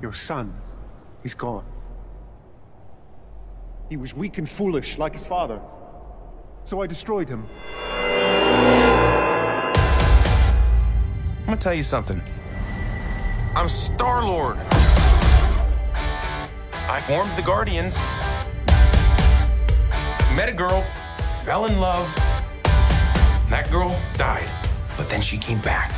[0.00, 0.54] Your son
[1.24, 1.66] is gone.
[3.90, 5.60] He was weak and foolish, like his father.
[6.64, 7.46] So I destroyed him.
[11.38, 12.22] I'm gonna tell you something.
[13.54, 14.56] I'm Star Lord.
[16.72, 17.96] I formed the Guardians.
[20.34, 20.82] Met a girl,
[21.42, 22.08] fell in love.
[23.50, 24.48] That girl died,
[24.96, 25.90] but then she came back.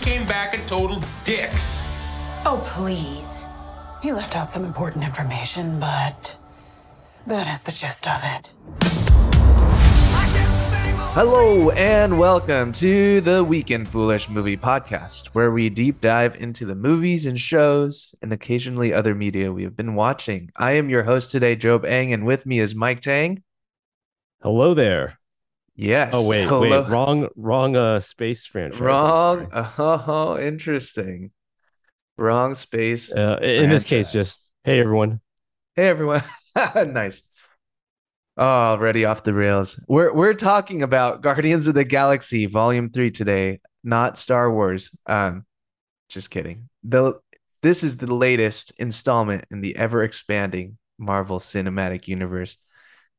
[0.00, 1.50] came back a total dick.
[2.48, 3.44] Oh, please.
[4.00, 6.36] He left out some important information, but
[7.26, 8.52] that is the gist of it.
[11.12, 16.76] Hello and welcome to the Weekend Foolish Movie Podcast, where we deep dive into the
[16.76, 20.52] movies and shows and occasionally other media we have been watching.
[20.54, 23.42] I am your host today, Job Eng, and with me is Mike Tang.
[24.40, 25.18] Hello there.
[25.74, 26.12] Yes.
[26.14, 26.60] Oh wait, hello.
[26.60, 27.74] wait, wrong, wrong.
[27.74, 28.80] Uh, space franchise.
[28.80, 29.50] Wrong.
[29.50, 29.66] sorry.
[30.06, 31.32] Oh, interesting.
[32.18, 33.12] Wrong space.
[33.12, 35.20] Uh, in this case, just hey everyone.
[35.74, 36.22] Hey everyone.
[36.74, 37.22] nice.
[38.38, 39.82] Oh, already off the rails.
[39.86, 44.96] We're we're talking about Guardians of the Galaxy Volume 3 today, not Star Wars.
[45.06, 45.44] Um
[46.08, 46.68] just kidding.
[46.84, 47.14] The
[47.62, 52.58] this is the latest installment in the ever expanding Marvel Cinematic Universe.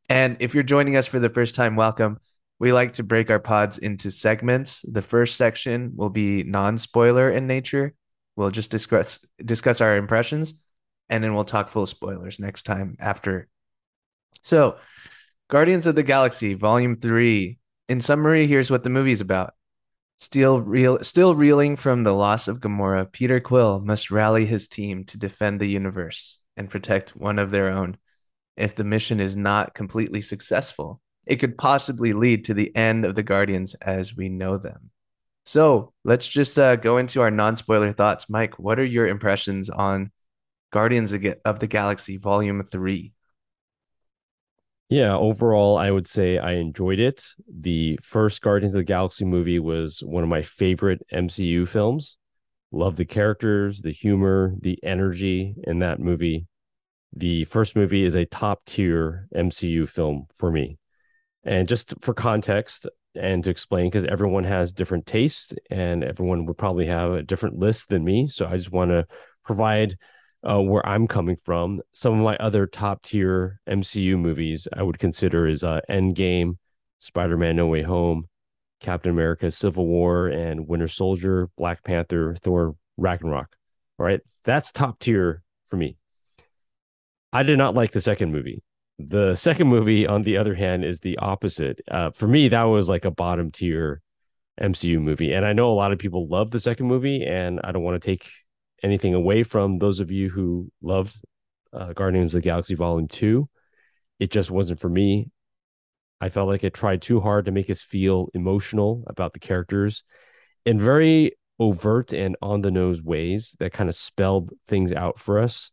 [0.09, 2.19] And if you're joining us for the first time, welcome.
[2.59, 4.81] We like to break our pods into segments.
[4.81, 7.93] The first section will be non-spoiler in nature.
[8.37, 10.61] We'll just discuss discuss our impressions
[11.09, 13.49] and then we'll talk full spoilers next time after.
[14.43, 14.77] So,
[15.49, 17.57] Guardians of the Galaxy Volume 3.
[17.89, 19.53] In summary, here's what the movie's about.
[20.17, 25.17] Still still reeling from the loss of Gamora, Peter Quill must rally his team to
[25.17, 27.97] defend the universe and protect one of their own.
[28.55, 33.15] If the mission is not completely successful, it could possibly lead to the end of
[33.15, 34.91] the Guardians as we know them.
[35.47, 38.29] So let's just uh, go into our non spoiler thoughts.
[38.29, 40.11] Mike, what are your impressions on
[40.73, 43.13] Guardians of the Galaxy Volume 3?
[44.89, 47.25] Yeah, overall, I would say I enjoyed it.
[47.47, 52.17] The first Guardians of the Galaxy movie was one of my favorite MCU films.
[52.73, 56.45] Love the characters, the humor, the energy in that movie.
[57.15, 60.77] The first movie is a top tier MCU film for me.
[61.45, 62.85] And just for context
[63.17, 67.57] and to explain, because everyone has different tastes and everyone would probably have a different
[67.57, 68.27] list than me.
[68.27, 69.05] So I just want to
[69.43, 69.97] provide
[70.47, 71.81] uh, where I'm coming from.
[71.93, 76.57] Some of my other top tier MCU movies I would consider is uh, Endgame,
[76.99, 78.27] Spider Man No Way Home,
[78.79, 83.55] Captain America Civil War, and Winter Soldier, Black Panther, Thor, Ragnarok.
[83.99, 84.21] All right.
[84.43, 85.97] That's top tier for me.
[87.33, 88.63] I did not like the second movie.
[88.99, 91.81] The second movie, on the other hand, is the opposite.
[91.89, 94.01] Uh, for me, that was like a bottom tier
[94.59, 95.33] MCU movie.
[95.33, 98.01] And I know a lot of people love the second movie, and I don't want
[98.01, 98.29] to take
[98.83, 101.21] anything away from those of you who loved
[101.73, 103.47] uh, Guardians of the Galaxy Volume 2.
[104.19, 105.29] It just wasn't for me.
[106.19, 110.03] I felt like it tried too hard to make us feel emotional about the characters
[110.65, 115.39] in very overt and on the nose ways that kind of spelled things out for
[115.39, 115.71] us.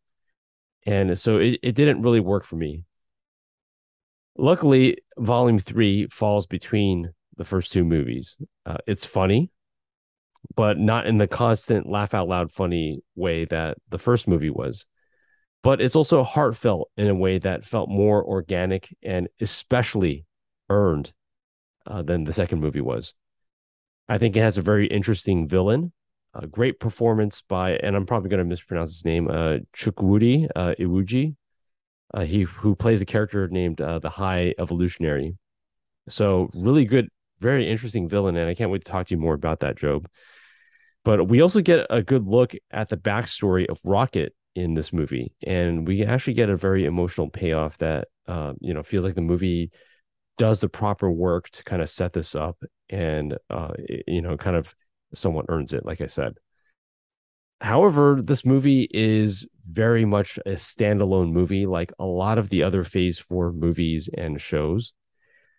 [0.87, 2.85] And so it, it didn't really work for me.
[4.37, 8.37] Luckily, Volume 3 falls between the first two movies.
[8.67, 9.51] Uh, it's funny,
[10.57, 14.87] but not in the constant laugh out loud funny way that the first movie was.
[15.63, 20.27] But it's also heartfelt in a way that felt more organic and especially
[20.69, 21.13] earned
[21.87, 23.15] uh, than the second movie was.
[24.09, 25.93] I think it has a very interesting villain,
[26.35, 30.75] a great performance by, and I'm probably going to mispronounce his name, uh, Chukwudi uh,
[30.79, 31.35] Iwuji.
[32.15, 35.37] Uh, he who plays a character named uh, the High Evolutionary.
[36.09, 37.09] So really good,
[37.41, 40.09] very interesting villain, and I can't wait to talk to you more about that, Job.
[41.05, 45.35] But we also get a good look at the backstory of Rocket in this movie,
[45.47, 49.21] and we actually get a very emotional payoff that uh, you know feels like the
[49.21, 49.71] movie
[50.39, 53.73] does the proper work to kind of set this up, and uh,
[54.07, 54.75] you know, kind of
[55.15, 56.35] somewhat earns it, like I said.
[57.65, 62.85] However, this movie is very much a standalone movie, like a lot of the other
[62.85, 64.93] Phase Four movies and shows.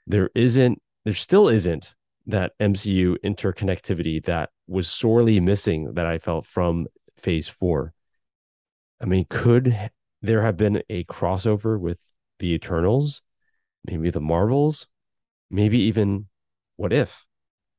[0.05, 1.95] There isn't, there still isn't
[2.27, 6.85] that MCU interconnectivity that was sorely missing that I felt from
[7.17, 7.91] Phase Four.
[9.01, 9.89] I mean, could
[10.21, 11.97] there have been a crossover with
[12.37, 13.23] the Eternals,
[13.83, 14.89] maybe the Marvels,
[15.49, 16.27] maybe even
[16.75, 17.25] what if,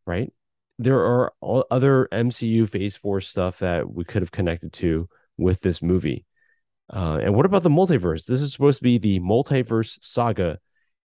[0.05, 0.33] right?
[0.79, 5.09] There are other MCU Phase Four stuff that we could have connected to
[5.39, 6.27] with this movie.
[6.93, 8.27] Uh, and what about the multiverse?
[8.27, 10.59] This is supposed to be the multiverse saga.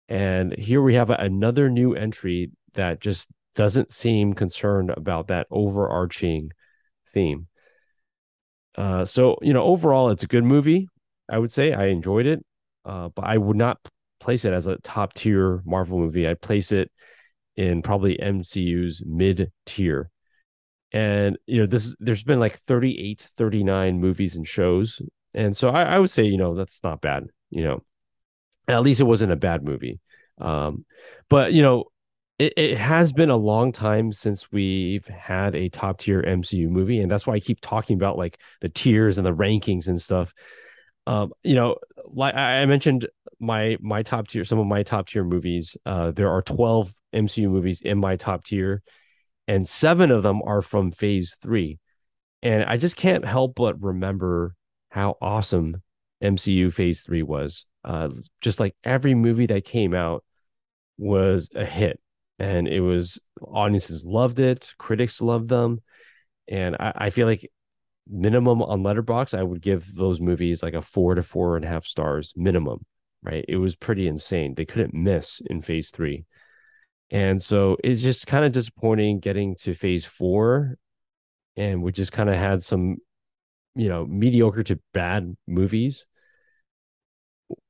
[0.09, 6.51] And here we have another new entry that just doesn't seem concerned about that overarching
[7.13, 7.47] theme.
[8.75, 10.87] Uh, so you know, overall, it's a good movie.
[11.29, 12.43] I would say I enjoyed it,
[12.85, 13.77] uh, but I would not
[14.19, 16.27] place it as a top tier Marvel movie.
[16.27, 16.91] I'd place it
[17.61, 20.09] in probably MCU's mid tier.
[20.91, 25.01] And you know, this there's been like 38, 39 movies and shows.
[25.33, 27.83] And so I, I would say, you know, that's not bad, you know.
[28.67, 29.99] At least it wasn't a bad movie.
[30.39, 30.85] Um,
[31.29, 31.85] but you know,
[32.39, 36.99] it, it has been a long time since we've had a top tier MCU movie,
[36.99, 40.33] and that's why I keep talking about like the tiers and the rankings and stuff.
[41.07, 43.07] Um, you know, like I mentioned,
[43.41, 45.75] my my top tier, some of my top tier movies.
[45.85, 48.81] Uh, there are twelve MCU movies in my top tier,
[49.47, 51.79] and seven of them are from Phase Three,
[52.43, 54.55] and I just can't help but remember
[54.89, 55.81] how awesome
[56.23, 57.65] MCU Phase Three was.
[57.83, 58.09] Uh,
[58.41, 60.23] just like every movie that came out
[60.97, 61.99] was a hit,
[62.37, 65.81] and it was audiences loved it, critics loved them,
[66.47, 67.49] and I, I feel like
[68.09, 71.67] minimum on Letterboxd i would give those movies like a four to four and a
[71.67, 72.83] half stars minimum
[73.23, 73.45] right?
[73.47, 74.55] It was pretty insane.
[74.55, 76.25] They couldn't miss in phase three.
[77.09, 80.77] And so it's just kind of disappointing getting to phase four
[81.57, 82.97] and we just kind of had some
[83.75, 86.05] you know mediocre to bad movies.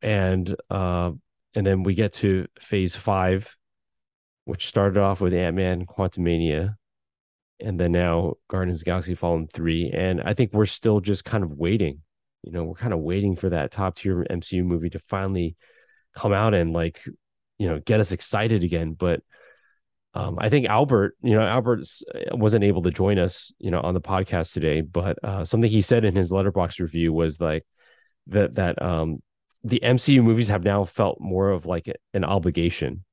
[0.01, 1.11] And uh
[1.55, 3.57] and then we get to phase five
[4.45, 6.75] which started off with ant-man quantumania
[7.59, 11.25] and then now Guardians of the Galaxy Volume 3 and I think we're still just
[11.25, 12.01] kind of waiting.
[12.43, 15.55] You know, we're kind of waiting for that top tier MCU movie to finally
[16.15, 17.01] come out and like,
[17.57, 19.21] you know, get us excited again, but
[20.13, 21.87] um, I think Albert, you know, Albert
[22.31, 25.79] wasn't able to join us, you know, on the podcast today, but uh, something he
[25.79, 27.65] said in his Letterboxd review was like
[28.27, 29.21] that that um,
[29.63, 33.05] the MCU movies have now felt more of like an obligation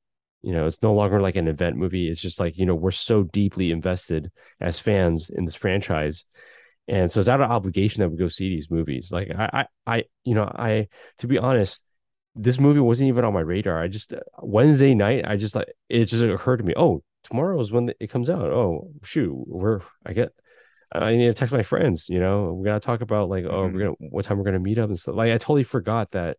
[0.43, 2.09] you know, it's no longer like an event movie.
[2.09, 6.27] It's just like, you know, we're so deeply invested as fans in this franchise.
[6.89, 9.13] And so it's out of obligation that we go see these movies.
[9.13, 9.67] Like I, I,
[9.99, 10.89] I, you know, I,
[11.19, 11.85] to be honest,
[12.35, 13.83] this movie wasn't even on my radar.
[13.83, 16.75] I just Wednesday night, I just like it just occurred to me.
[16.77, 18.43] Oh, tomorrow is when it comes out.
[18.43, 20.33] Oh, shoot, we're I get.
[20.91, 22.09] I need to text my friends.
[22.09, 23.75] You know, we gotta talk about like, oh, mm-hmm.
[23.75, 25.17] we're gonna what time we're gonna meet up and stuff.
[25.17, 26.39] Like I totally forgot that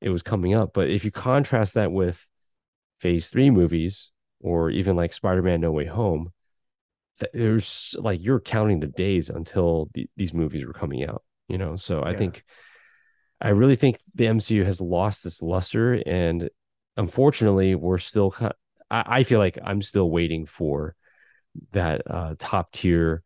[0.00, 0.70] it was coming up.
[0.72, 2.26] But if you contrast that with
[3.00, 4.10] phase three movies
[4.40, 6.32] or even like spider-man no way home
[7.32, 11.76] there's like you're counting the days until the, these movies were coming out you know
[11.76, 12.44] so i think
[13.40, 16.48] i really think the mcu has lost this luster and
[16.96, 18.34] unfortunately we're still
[18.90, 20.94] I, I feel like i'm still waiting for
[21.72, 23.22] that uh, top tier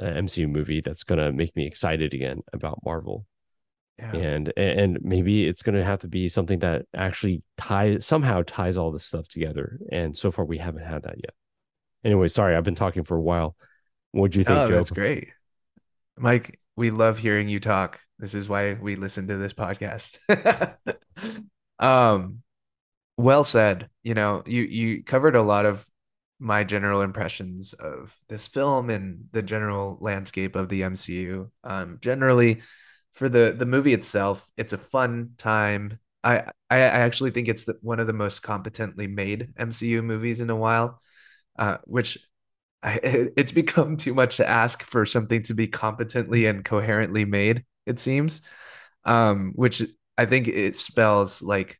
[0.00, 3.26] uh, mcu movie that's going to make me excited again about marvel
[3.98, 4.16] yeah.
[4.16, 8.76] And and maybe it's going to have to be something that actually ties somehow ties
[8.76, 9.78] all this stuff together.
[9.92, 11.34] And so far, we haven't had that yet.
[12.04, 13.56] Anyway, sorry, I've been talking for a while.
[14.12, 14.58] What do you think?
[14.58, 15.30] Oh, that's great,
[16.16, 16.60] Mike.
[16.76, 18.00] We love hearing you talk.
[18.18, 20.18] This is why we listen to this podcast.
[21.78, 22.42] um,
[23.16, 23.88] well said.
[24.02, 25.86] You know, you you covered a lot of
[26.38, 31.50] my general impressions of this film and the general landscape of the MCU.
[31.62, 32.62] Um, generally
[33.12, 35.98] for the the movie itself, it's a fun time.
[36.22, 40.50] I I, actually think it's the, one of the most competently made MCU movies in
[40.50, 41.00] a while,
[41.58, 42.18] uh, which
[42.82, 43.00] I,
[43.36, 47.64] it's become too much to ask for something to be competently and coherently made.
[47.86, 48.42] It seems,
[49.04, 49.82] um, which
[50.16, 51.78] I think it spells like.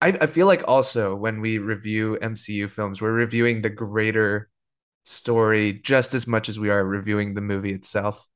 [0.00, 4.48] I, I feel like also when we review MCU films, we're reviewing the greater
[5.04, 8.28] story just as much as we are reviewing the movie itself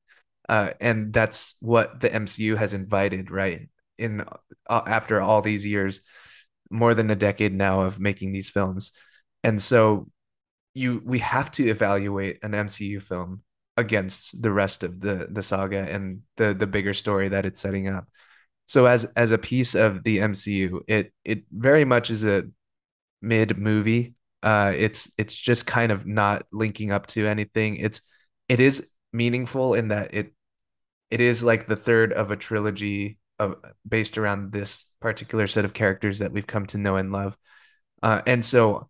[0.49, 3.69] uh, and that's what the MCU has invited, right?
[3.97, 4.21] In
[4.67, 6.01] uh, after all these years,
[6.69, 8.91] more than a decade now of making these films,
[9.43, 10.09] and so
[10.73, 13.43] you we have to evaluate an MCU film
[13.77, 17.87] against the rest of the the saga and the the bigger story that it's setting
[17.89, 18.07] up.
[18.67, 22.45] So as as a piece of the MCU, it it very much is a
[23.21, 24.15] mid movie.
[24.41, 27.77] Uh, it's it's just kind of not linking up to anything.
[27.77, 28.01] It's
[28.49, 30.33] it is meaningful in that it
[31.11, 33.55] it is like the third of a trilogy of
[33.87, 37.37] based around this particular set of characters that we've come to know and love.
[38.01, 38.89] Uh, and so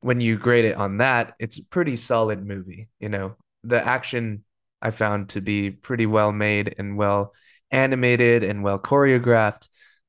[0.00, 2.88] when you grade it on that, it's a pretty solid movie.
[2.98, 4.44] You know, the action
[4.82, 7.34] I found to be pretty well made and well
[7.70, 9.68] animated and well choreographed.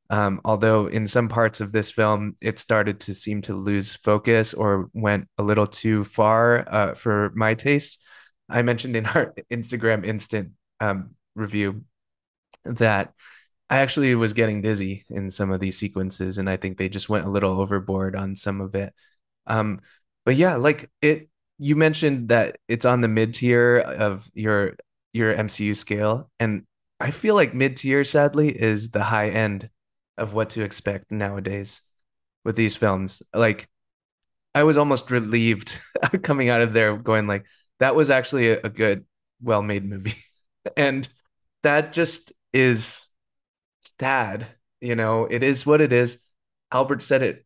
[0.09, 4.53] Um, although in some parts of this film, it started to seem to lose focus
[4.53, 8.03] or went a little too far uh, for my taste.
[8.49, 11.85] I mentioned in our Instagram instant um, review
[12.65, 13.13] that
[13.69, 17.07] I actually was getting dizzy in some of these sequences, and I think they just
[17.07, 18.93] went a little overboard on some of it.
[19.47, 19.81] Um,
[20.25, 24.75] but yeah, like it, you mentioned that it's on the mid tier of your
[25.13, 26.29] your MCU scale.
[26.39, 26.63] And
[26.99, 29.69] I feel like mid tier, sadly, is the high end
[30.17, 31.81] of what to expect nowadays
[32.43, 33.23] with these films.
[33.33, 33.67] Like,
[34.53, 35.79] I was almost relieved
[36.23, 37.45] coming out of there, going like,
[37.79, 39.05] that was actually a, good,
[39.41, 40.13] well made movie.
[40.77, 41.07] and
[41.63, 43.07] that just is
[43.99, 44.45] sad.
[44.79, 46.23] You know, it is what it is.
[46.71, 47.45] Albert said it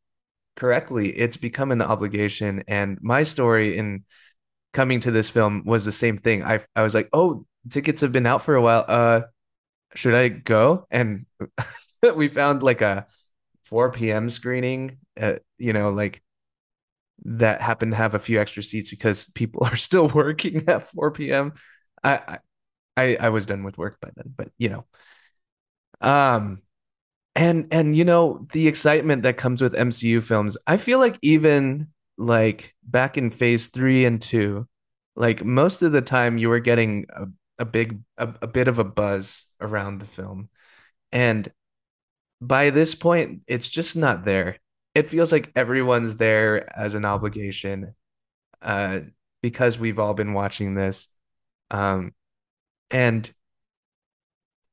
[0.55, 1.09] correctly.
[1.09, 2.63] It's become an obligation.
[2.67, 4.05] And my story in
[4.74, 6.43] coming to this film was the same thing.
[6.43, 8.85] I I was like, oh, tickets have been out for a while.
[8.88, 9.21] Uh,
[9.95, 10.88] should I go?
[10.91, 11.25] And
[12.15, 13.07] we found like a
[13.65, 14.29] 4 p.m.
[14.29, 15.00] screening.
[15.19, 16.24] Uh, you know, like
[17.25, 21.31] that happened to have a few extra seats because people are still working at 4
[21.31, 21.53] p.m.
[22.03, 22.39] I
[22.97, 24.85] I I was done with work by then, but you know.
[26.01, 26.62] Um
[27.36, 31.88] and and you know, the excitement that comes with MCU films, I feel like even
[32.18, 34.68] like back in phase 3 and 2,
[35.15, 37.25] like most of the time you were getting a,
[37.60, 40.50] a big a, a bit of a buzz around the film.
[41.12, 41.51] And
[42.42, 44.58] by this point, it's just not there.
[44.96, 47.96] It feels like everyone's there as an obligation
[48.62, 49.01] uh
[49.42, 51.10] because we've all been watching this.
[51.72, 52.13] Um
[52.92, 53.32] and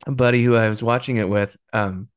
[0.07, 2.09] a buddy who I was watching it with, um,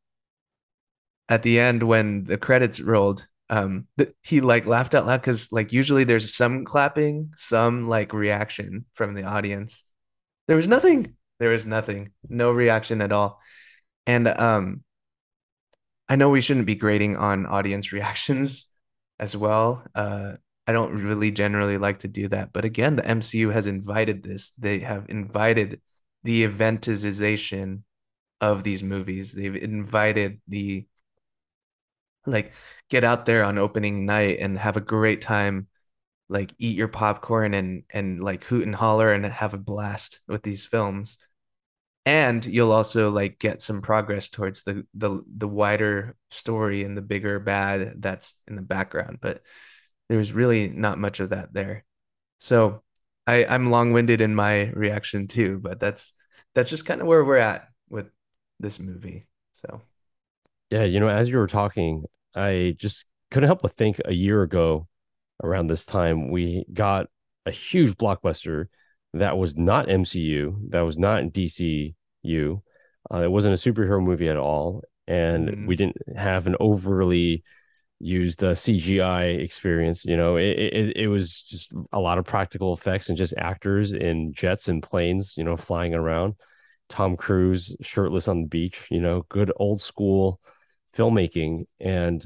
[1.29, 5.51] at the end when the credits rolled, um, th- he like laughed out loud because
[5.51, 9.84] like usually there's some clapping, some like reaction from the audience.
[10.48, 11.15] There was nothing.
[11.39, 12.12] There was nothing.
[12.27, 13.39] No reaction at all.
[14.08, 14.84] And um,
[16.08, 18.72] I know we shouldn't be grading on audience reactions
[19.20, 19.84] as well.
[19.94, 20.34] Uh,
[20.67, 24.51] I don't really generally like to do that, but again, the MCU has invited this.
[24.51, 25.79] They have invited
[26.24, 27.82] the eventization
[28.41, 29.32] of these movies.
[29.32, 30.88] They've invited the
[32.25, 32.53] like
[32.89, 35.67] get out there on opening night and have a great time
[36.27, 40.44] like eat your popcorn and and like hoot and holler and have a blast with
[40.44, 41.17] these films.
[42.08, 47.01] And you'll also like get some progress towards the the the wider story and the
[47.01, 49.41] bigger bad that's in the background but
[50.10, 51.86] there's really not much of that there.
[52.39, 52.84] So
[53.27, 56.13] i i'm long-winded in my reaction too but that's
[56.53, 58.10] that's just kind of where we're at with
[58.60, 59.82] this movie so.
[60.72, 62.05] Yeah, you know, as you were talking,
[62.36, 64.88] I just couldn't help but think a year ago
[65.44, 67.08] around this time, we got
[67.46, 68.68] a huge blockbuster
[69.13, 72.62] that was not MCU, that was not DCU.
[73.13, 74.84] Uh, it wasn't a superhero movie at all.
[75.08, 75.68] And Mhm.
[75.68, 77.44] we didn't have an overly
[78.00, 80.06] used uh, CGI experience.
[80.06, 83.94] You know, it, it, it was just a lot of practical effects and just actors
[83.94, 86.36] in jets and planes, you know, flying around.
[86.89, 90.39] Tom Cruise shirtless on the beach, you know, good old school
[90.96, 91.66] filmmaking.
[91.80, 92.25] And,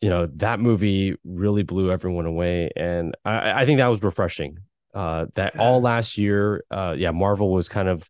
[0.00, 2.70] you know, that movie really blew everyone away.
[2.76, 4.58] And I, I think that was refreshing.
[4.94, 8.08] Uh, that all last year, uh, yeah, Marvel was kind of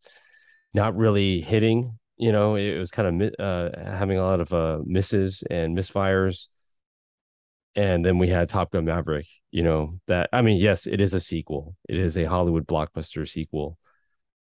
[0.75, 4.79] not really hitting, you know, it was kind of uh, having a lot of uh,
[4.85, 6.49] misses and misfires.
[7.75, 11.15] And then we had Top Gun Maverick, you know, that I mean, yes, it is
[11.15, 13.79] a sequel, it is a Hollywood blockbuster sequel.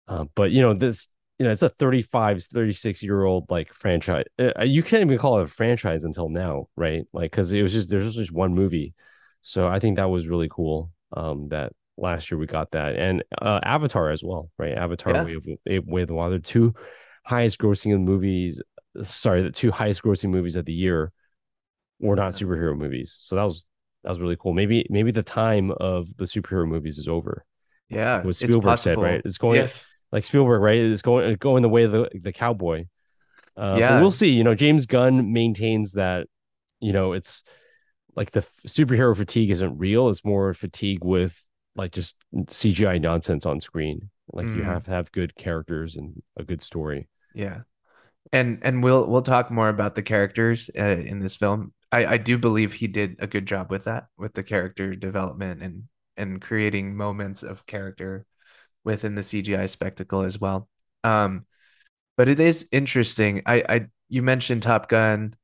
[0.09, 4.25] Uh, but you know, this, you know, it's a 35, 36 year old like franchise.
[4.39, 7.05] Uh, you can't even call it a franchise until now, right?
[7.13, 8.95] Like, because it was just there's just one movie.
[9.43, 10.91] So I think that was really cool.
[11.13, 14.77] Um, that last year we got that, and uh, Avatar as well, right?
[14.77, 15.25] Avatar, Yeah.
[15.25, 16.75] Way of Way of the Water, two
[17.25, 18.61] highest grossing movies.
[19.03, 21.13] Sorry, the two highest grossing movies of the year
[22.01, 23.15] were not superhero movies.
[23.19, 23.67] So that was
[24.05, 24.53] that was really cool.
[24.53, 27.45] Maybe maybe the time of the superhero movies is over.
[27.89, 29.23] yeah What Spielberg said, right?
[29.25, 30.79] It's going yes like Spielberg, right?
[30.79, 32.87] It's going going the way of the the cowboy.
[33.55, 34.01] Uh, Yeah.
[34.01, 34.31] we'll see.
[34.31, 36.27] You know, James Gunn maintains that
[36.81, 37.43] you know it's
[38.15, 40.09] like the f- superhero fatigue isn't real.
[40.09, 41.45] It's more fatigue with
[41.75, 42.17] like just
[42.49, 44.09] CGI nonsense on screen.
[44.33, 44.65] Like you Mm.
[44.65, 47.09] have to have good characters and a good story.
[47.35, 47.61] Yeah.
[48.33, 51.75] And and we'll we'll talk more about the characters uh, in this film.
[51.93, 55.63] I I do believe he did a good job with that, with the character development
[55.63, 55.85] and
[56.17, 58.25] and creating moments of character
[58.87, 60.69] within the CGI spectacle as well.
[61.05, 61.47] Um
[62.17, 63.43] but it is interesting.
[63.47, 65.35] I I you mentioned Top Gun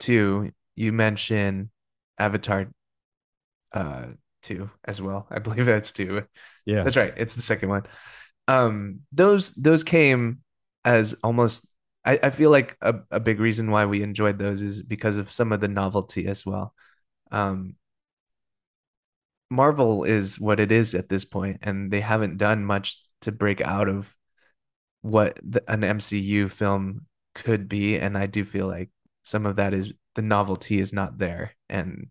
[0.00, 1.70] 2, you mentioned
[2.18, 2.68] Avatar
[3.72, 4.06] uh
[4.42, 5.26] 2 as well.
[5.30, 6.22] I believe that's 2.
[6.66, 7.14] Yeah, That's right.
[7.16, 7.84] It's the second one.
[8.46, 10.40] Um, those those came
[10.84, 11.66] as almost.
[12.04, 15.32] I, I feel like a, a big reason why we enjoyed those is because of
[15.32, 16.74] some of the novelty as well.
[17.32, 17.76] Um,
[19.50, 23.60] Marvel is what it is at this point, and they haven't done much to break
[23.60, 24.14] out of
[25.02, 27.96] what the, an MCU film could be.
[27.96, 28.90] And I do feel like
[29.22, 32.08] some of that is the novelty is not there, and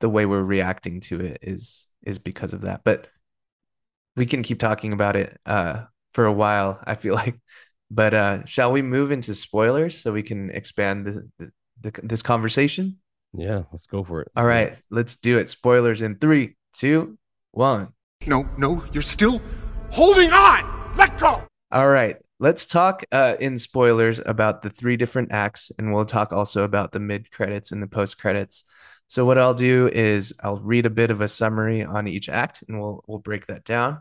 [0.00, 2.82] the way we're reacting to it is is because of that.
[2.84, 3.08] But
[4.16, 7.40] we can keep talking about it uh for a while, I feel like.
[7.90, 12.22] But uh shall we move into spoilers so we can expand the, the, the this
[12.22, 12.98] conversation?
[13.32, 14.28] Yeah, let's go for it.
[14.36, 15.48] All right, let's do it.
[15.48, 17.18] Spoilers in three, two,
[17.50, 17.92] one.
[18.26, 19.40] No, no, you're still
[19.90, 20.94] holding on!
[20.96, 21.42] Let go!
[21.70, 26.32] All right, let's talk uh, in spoilers about the three different acts, and we'll talk
[26.32, 28.64] also about the mid credits and the post credits.
[29.06, 32.64] So what I'll do is I'll read a bit of a summary on each act,
[32.68, 34.00] and we'll we'll break that down,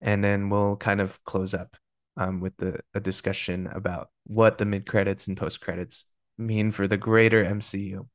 [0.00, 1.76] and then we'll kind of close up
[2.16, 6.04] um, with the a discussion about what the mid credits and post credits
[6.36, 8.06] mean for the greater MCU.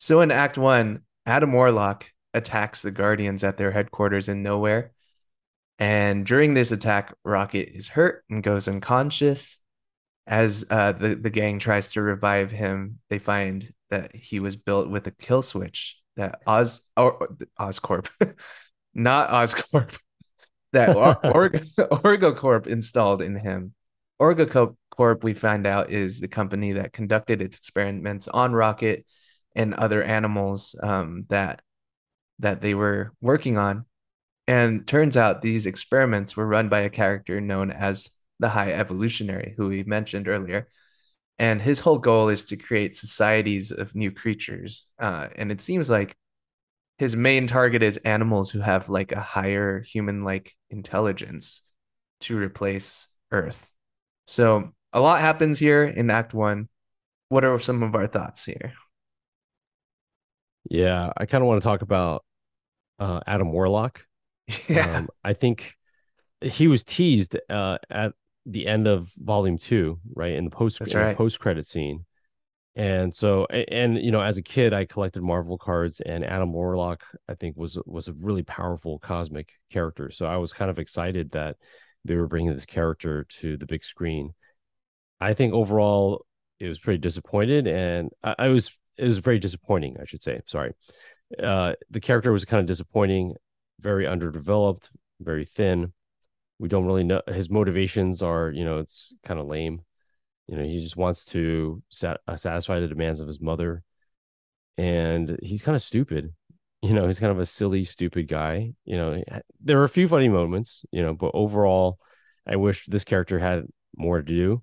[0.00, 4.92] So in Act One, Adam Warlock attacks the Guardians at their headquarters in Nowhere.
[5.78, 9.58] And during this attack, Rocket is hurt and goes unconscious.
[10.26, 14.88] As uh, the, the gang tries to revive him, they find that he was built
[14.88, 17.28] with a kill switch that Oz or
[17.58, 18.08] Oscorp,
[18.94, 19.98] not Oscorp,
[20.72, 23.74] that or, or, OrgoCorp installed in him.
[24.20, 29.06] OrgoCorp, we find out, is the company that conducted its experiments on Rocket
[29.54, 31.62] and other animals um, that
[32.38, 33.84] that they were working on.
[34.46, 39.54] And turns out these experiments were run by a character known as the High Evolutionary,
[39.56, 40.66] who we mentioned earlier.
[41.38, 44.88] And his whole goal is to create societies of new creatures.
[44.98, 46.14] Uh, and it seems like
[46.98, 51.62] his main target is animals who have like a higher human like intelligence
[52.20, 53.70] to replace Earth.
[54.26, 56.68] So a lot happens here in Act One.
[57.28, 58.72] What are some of our thoughts here?
[60.68, 62.24] Yeah, I kind of want to talk about
[62.98, 64.04] uh, Adam Warlock.
[64.68, 64.96] Yeah.
[64.96, 65.76] Um, I think
[66.42, 68.14] he was teased uh, at
[68.46, 71.16] the end of Volume Two, right in the post right.
[71.16, 72.04] post credit scene.
[72.76, 77.02] And so, and you know, as a kid, I collected Marvel cards, and Adam Warlock,
[77.28, 80.10] I think, was was a really powerful cosmic character.
[80.10, 81.56] So I was kind of excited that
[82.04, 84.34] they were bringing this character to the big screen.
[85.20, 86.24] I think overall,
[86.58, 88.70] it was pretty disappointed, and I, I was
[89.00, 90.40] it was very disappointing, I should say.
[90.46, 90.72] Sorry,
[91.42, 93.34] uh, the character was kind of disappointing
[93.80, 95.92] very underdeveloped, very thin.
[96.58, 99.80] We don't really know his motivations are, you know, it's kind of lame.
[100.46, 103.82] You know, he just wants to sat- uh, satisfy the demands of his mother,
[104.76, 106.32] and he's kind of stupid.
[106.82, 108.72] You know, he's kind of a silly, stupid guy.
[108.86, 109.22] You know,
[109.62, 110.82] there are a few funny moments.
[110.90, 111.98] You know, but overall,
[112.46, 114.62] I wish this character had more to do.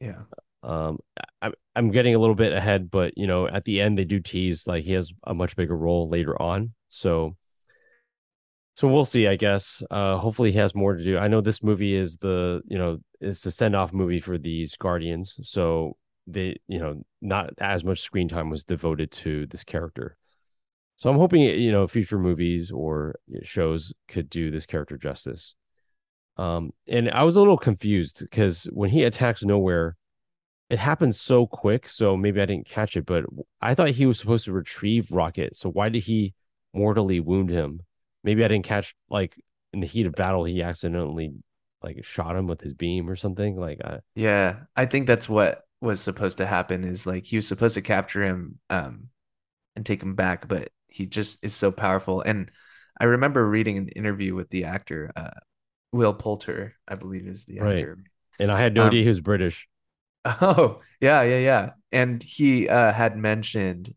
[0.00, 0.22] Yeah.
[0.62, 1.00] Um,
[1.42, 4.20] I, I'm getting a little bit ahead, but you know, at the end they do
[4.20, 6.74] tease like he has a much bigger role later on.
[6.90, 7.36] So
[8.74, 9.82] so we'll see, I guess.
[9.90, 11.16] Uh, hopefully he has more to do.
[11.16, 14.76] I know this movie is the, you know, it's a send off movie for these
[14.76, 15.38] Guardians.
[15.42, 20.18] So they, you know, not as much screen time was devoted to this character.
[20.96, 25.56] So I'm hoping, you know, future movies or shows could do this character justice.
[26.36, 29.96] Um, and I was a little confused because when he attacks nowhere,
[30.70, 31.88] it happened so quick.
[31.88, 33.24] So maybe I didn't catch it, but
[33.60, 35.56] I thought he was supposed to retrieve Rocket.
[35.56, 36.32] So why did he
[36.72, 37.82] mortally wound him?
[38.22, 39.36] maybe I didn't catch like
[39.72, 41.32] in the heat of battle he accidentally
[41.82, 45.62] like shot him with his beam or something like I, yeah I think that's what
[45.80, 49.08] was supposed to happen is like he was supposed to capture him um
[49.76, 52.50] and take him back but he just is so powerful and
[53.00, 55.30] I remember reading an interview with the actor uh
[55.92, 57.96] Will Poulter I believe is the actor.
[57.96, 58.06] right.
[58.38, 59.66] and I had no um, idea he was British
[60.24, 63.94] oh yeah yeah yeah and he uh had mentioned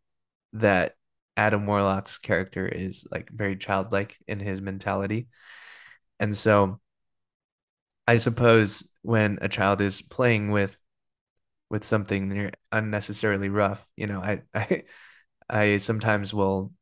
[0.53, 0.95] that
[1.37, 5.27] Adam Warlock's character is like very childlike in his mentality.
[6.19, 6.79] And so
[8.07, 10.79] I suppose when a child is playing with
[11.69, 14.83] with something they're unnecessarily rough, you know, I I
[15.49, 16.73] I sometimes will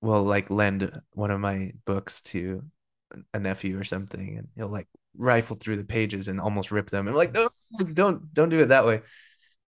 [0.00, 2.64] will like lend one of my books to
[3.34, 4.88] a nephew or something and he'll like
[5.18, 7.06] rifle through the pages and almost rip them.
[7.06, 7.48] And I'm like, no,
[7.92, 9.02] don't don't do it that way.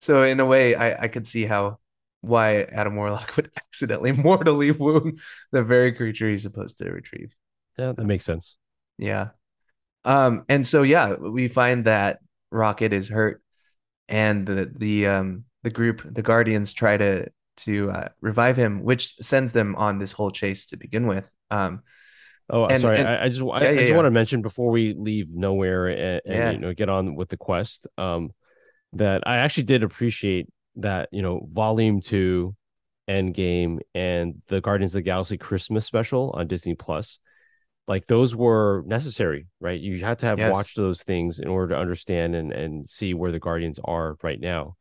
[0.00, 1.78] So in a way I I could see how
[2.20, 5.20] why Adam Warlock would accidentally mortally wound
[5.52, 7.34] the very creature he's supposed to retrieve.
[7.78, 8.56] Yeah, that makes sense.
[8.98, 9.28] Yeah.
[10.04, 12.18] Um, and so yeah, we find that
[12.50, 13.42] Rocket is hurt,
[14.08, 19.14] and the the um the group, the Guardians, try to to uh, revive him, which
[19.16, 21.32] sends them on this whole chase to begin with.
[21.50, 21.82] Um,
[22.50, 23.94] oh, and, sorry, and, I, I, just I, yeah, I just yeah.
[23.96, 26.50] want to mention before we leave nowhere and, and yeah.
[26.50, 27.86] you know get on with the quest.
[27.96, 28.30] Um,
[28.94, 32.54] that I actually did appreciate that you know volume two
[33.08, 37.18] endgame and the guardians of the galaxy christmas special on disney plus
[37.86, 40.52] like those were necessary right you had to have yes.
[40.52, 44.40] watched those things in order to understand and and see where the guardians are right
[44.40, 44.76] now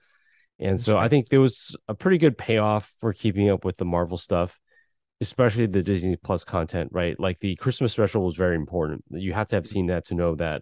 [0.59, 1.05] and That's so right.
[1.05, 4.59] i think there was a pretty good payoff for keeping up with the marvel stuff
[5.21, 7.19] especially the Disney Plus content, right?
[7.19, 9.03] Like the Christmas special was very important.
[9.09, 10.61] You have to have seen that to know that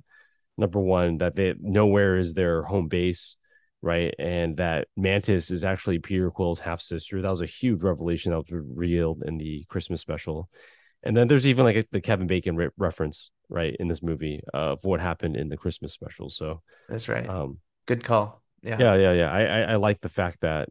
[0.58, 3.36] number one, that they nowhere is their home base,
[3.82, 4.14] right?
[4.18, 7.22] And that Mantis is actually Peter Quill's half sister.
[7.22, 10.50] That was a huge revelation that was revealed in the Christmas special.
[11.04, 14.42] And then there's even like a, the Kevin Bacon re- reference, right, in this movie
[14.54, 16.30] of what happened in the Christmas special.
[16.30, 17.30] So That's right.
[17.30, 18.42] um, Good call.
[18.64, 18.78] Yeah.
[18.80, 20.70] yeah yeah yeah i i, I like the fact that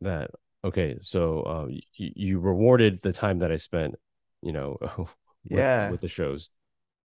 [0.00, 0.30] that
[0.64, 3.94] okay so uh you, you rewarded the time that i spent
[4.42, 4.78] you know
[5.50, 5.86] with, Yeah.
[5.86, 6.50] with the shows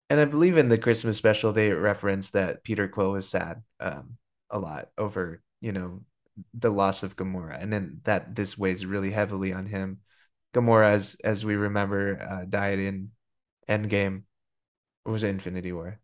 [0.10, 4.18] And I believe in the Christmas special they referenced that Peter Quill was sad um
[4.50, 6.02] a lot over, you know,
[6.54, 10.02] the loss of Gamora and then that this weighs really heavily on him.
[10.54, 13.12] Gamora as as we remember uh died in
[13.70, 14.24] Endgame.
[15.06, 16.00] Or was it Infinity War?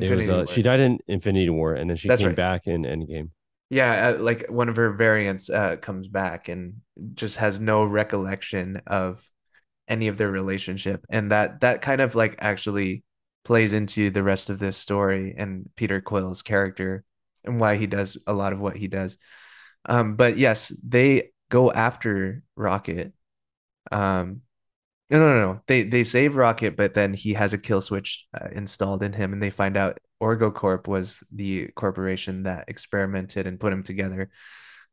[0.00, 0.46] it was uh, War.
[0.46, 2.34] she died in infinity war and then she That's came right.
[2.34, 3.30] back in endgame
[3.70, 6.80] Yeah, uh, like one of her variants uh comes back and
[7.14, 9.24] just has no recollection of
[9.88, 13.04] any of their relationship and that that kind of like actually
[13.44, 17.04] plays into the rest of this story and Peter Quill's character
[17.44, 19.18] and why he does a lot of what he does.
[19.86, 23.12] Um but yes, they go after Rocket.
[23.92, 24.42] Um
[25.10, 25.62] no, no, no.
[25.66, 29.32] They they save Rocket, but then he has a kill switch uh, installed in him,
[29.32, 34.30] and they find out OrgoCorp was the corporation that experimented and put him together.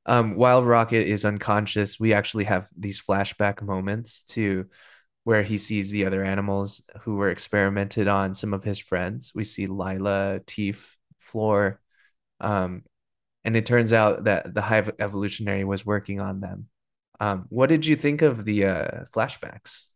[0.05, 4.67] Um, while Rocket is unconscious, we actually have these flashback moments to
[5.25, 9.33] where he sees the other animals who were experimented on, some of his friends.
[9.35, 11.81] We see Lylla, Teef, Floor,
[12.39, 12.83] um,
[13.43, 16.69] and it turns out that the High Evolutionary was working on them.
[17.19, 19.87] Um, what did you think of the uh, flashbacks?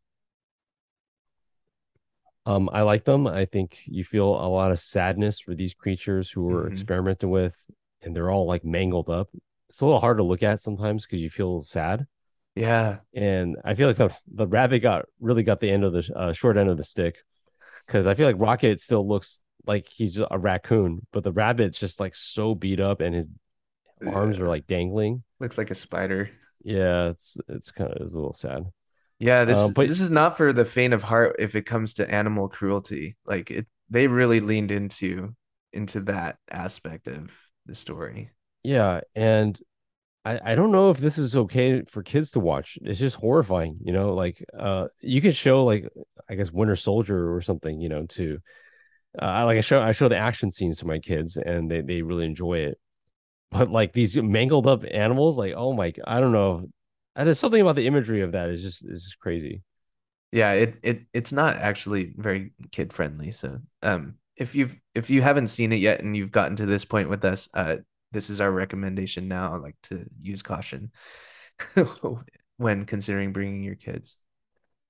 [2.46, 6.30] Um i like them i think you feel a lot of sadness for these creatures
[6.32, 6.72] who were Mhm.
[6.72, 7.56] experimented with
[8.02, 9.30] and they're all like mangled up
[9.70, 12.08] it's a little hard to look at sometimes because you feel sad
[12.56, 16.10] Yeah, and I feel like the the rabbit got really got the end of the
[16.16, 17.18] uh, short end of the stick
[17.88, 22.00] because I feel like Rocket still looks like he's a raccoon, but the rabbit's just
[22.00, 23.28] like so beat up and his
[24.06, 25.24] arms are like dangling.
[25.40, 26.30] looks like a spider.
[26.64, 28.66] Yeah, it's it's kind of it's a little sad.
[29.22, 31.94] Yeah, this Uh, but- this is not for the faint of heart if it comes
[31.96, 33.16] to animal cruelty.
[33.26, 35.36] Like it they really leaned into
[35.74, 37.32] into that aspect of
[37.66, 38.32] the story.
[38.64, 39.60] Yeah, and
[40.26, 42.78] I I don't know if this is okay for kids to watch.
[42.82, 44.14] It's just horrifying, you know.
[44.16, 45.88] Like uh, you could show like
[46.30, 48.40] I guess Winter Soldier or something, you know, to
[49.22, 51.82] uh, I like I show I show the action scenes to my kids and they
[51.82, 52.80] they really enjoy it.
[53.52, 56.68] But like these mangled up animals, like oh my, I don't know.
[57.16, 59.64] I just something about the imagery of that is just is just crazy.
[60.32, 63.32] Yeah, it it it's not actually very kid friendly.
[63.32, 66.86] So, um if you've if you haven't seen it yet and you've gotten to this
[66.86, 67.78] point with us, uh
[68.12, 70.92] this is our recommendation now, like to use caution
[72.58, 74.18] when considering bringing your kids.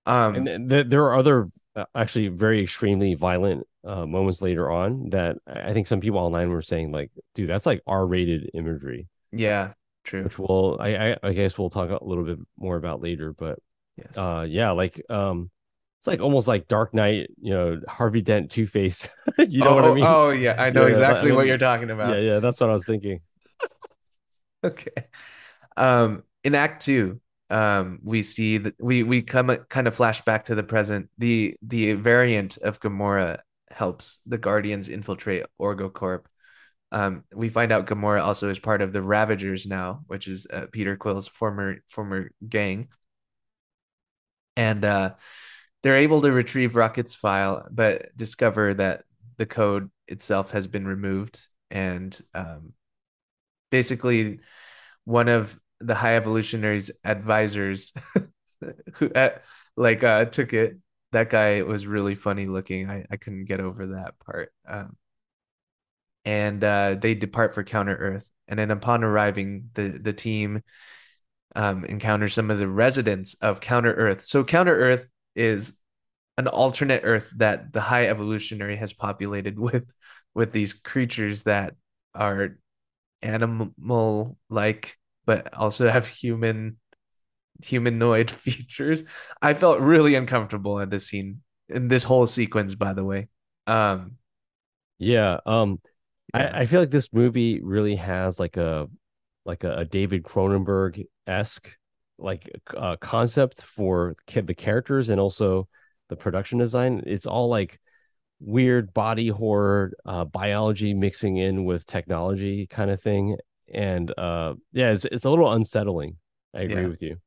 [0.06, 4.70] Um And th- there there are other uh, actually very extremely violent uh, moments later
[4.72, 8.52] on that I I think some people online were saying like, dude, that's like R-rated
[8.54, 9.08] imagery.
[9.32, 10.24] yeah, true.
[10.24, 13.34] which we'll I, I I guess we'll talk a little bit more about later.
[13.34, 13.60] But
[13.98, 14.18] Yes.
[14.18, 15.52] uh yeah, like um
[16.00, 19.08] it's like almost like Dark Knight, you know, Harvey Dent Two Face.
[19.38, 20.06] you know oh, what I mean?
[20.08, 22.16] Oh yeah, I know Yeah, exactly I what you're talking about.
[22.16, 23.22] yeah, yeah, that's what I was thinking.
[24.64, 24.92] Okay.
[25.78, 30.46] Um, in Act Two, um, we see that we we come kind of flash back
[30.46, 31.10] to the present.
[31.18, 33.40] The the variant of Gamora
[33.72, 36.26] helps the Guardians infiltrate OrgoCorp.
[36.92, 40.68] Um, we find out Gamora also is part of the Ravagers now, which is uh,
[40.72, 42.90] Peter Quill's former former gang.
[44.58, 45.12] And uh,
[45.84, 49.04] they're able to retrieve Rocket's file, but discover that
[49.38, 51.40] the code itself has been removed,
[51.72, 52.74] and um,
[53.70, 54.40] basically
[55.06, 57.94] one of the high evolutionaries advisors
[58.96, 59.32] who uh,
[59.78, 60.78] like uh took it.
[61.12, 62.90] That guy was really funny looking.
[62.90, 64.52] I, I couldn't get over that part.
[64.68, 64.98] Um
[66.26, 70.62] and uh they depart for counter earth and then upon arriving the the team
[71.56, 75.74] um encounters some of the residents of counter earth so counter earth is
[76.38, 79.92] an alternate earth that the high evolutionary has populated with
[80.34, 81.76] with these creatures that
[82.16, 82.58] are
[83.22, 86.78] animal like but also have human
[87.64, 89.04] humanoid features
[89.42, 93.28] i felt really uncomfortable at this scene in this whole sequence by the way
[93.68, 94.14] um
[95.00, 95.40] Yeah.
[95.46, 95.80] Um
[96.34, 96.54] yeah.
[96.54, 98.88] I, I feel like this movie really has like a
[99.46, 101.76] like a, a David Cronenberg esque
[102.18, 105.68] like uh, concept for the characters and also
[106.10, 107.04] the production design.
[107.08, 107.80] It's all like
[108.40, 113.38] weird body horror, uh, biology mixing in with technology kind of thing,
[113.74, 116.18] and uh, yeah, it's it's a little unsettling.
[116.54, 116.88] I agree Yeah.
[116.88, 117.18] with you.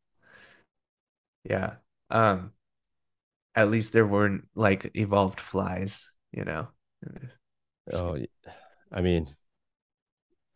[1.45, 1.77] yeah
[2.11, 2.53] um
[3.55, 6.69] at least there weren't like evolved flies, you know.
[7.93, 8.17] Oh,
[8.95, 9.27] I mean,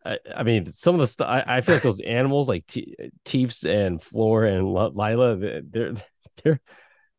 [0.05, 2.95] I, I mean, some of the stuff I, I feel like those animals like Te-
[3.25, 5.93] Teeps and Floor and L- Lylla, they're
[6.43, 6.59] they're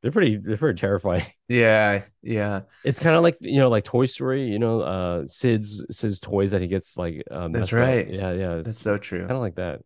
[0.03, 1.27] they're pretty they're pretty terrifying.
[1.49, 2.61] Yeah, yeah.
[2.85, 4.45] It's kind of like you know, like Toy Story.
[4.45, 7.25] You know, uh, Sid's Sid's toys that he gets like.
[7.29, 7.81] Um, That's messed up.
[7.81, 8.09] right.
[8.09, 8.55] Yeah, yeah.
[8.63, 9.21] That's so true.
[9.23, 9.81] kind of like that.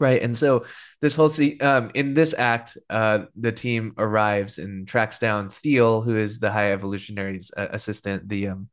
[0.00, 0.22] Right.
[0.22, 0.64] And so
[1.00, 6.02] this whole scene, um, in this act, uh, the team arrives and tracks down Thiel,
[6.02, 8.68] who is the High Evolutionary's uh, assistant, the um,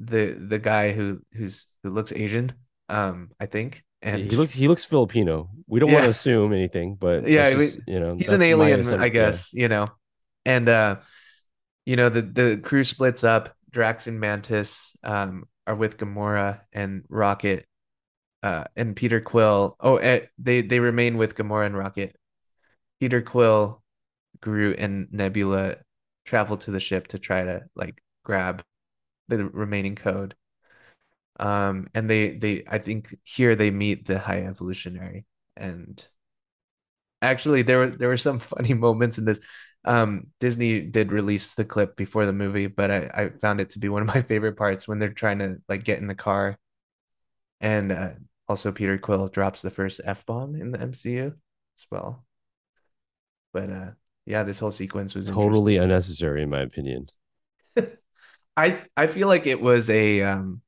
[0.00, 2.52] the the guy who who's who looks Asian,
[2.88, 3.84] um, I think.
[4.02, 5.50] And he looks he looks Filipino.
[5.66, 8.80] We don't want to assume anything, but Yeah, that's we- you know, he's an alien.
[8.94, 9.08] I Yeah.
[9.08, 9.88] guess, you know.
[10.46, 10.96] And uh,
[11.84, 13.54] you know, the the crew splits up.
[13.70, 17.66] Drax and Mantis um are with Gamora and Rocket,
[18.42, 19.76] uh, and Peter Quill.
[19.80, 22.16] Oh, eh, they they remain with Gamora and Rocket.
[23.00, 23.82] Peter Quill,
[24.40, 25.76] Groot, and Nebula
[26.24, 28.62] travel to the ship to try to like grab
[29.36, 30.34] the remaining code.
[31.38, 35.24] Um, and they they I think here they meet the High Evolutionary,
[35.56, 36.06] and
[37.22, 39.40] actually there were there were some funny moments in this.
[39.84, 43.78] Um, Disney did release the clip before the movie, but I I found it to
[43.78, 46.58] be one of my favorite parts when they're trying to like get in the car,
[47.60, 48.10] and uh,
[48.48, 51.34] also Peter Quill drops the first F bomb in the MCU
[51.78, 52.24] as well.
[53.52, 53.90] But uh,
[54.26, 55.28] yeah, this whole sequence was.
[55.28, 57.08] Totally unnecessary, in my opinion.
[58.60, 60.62] I I feel like it was a um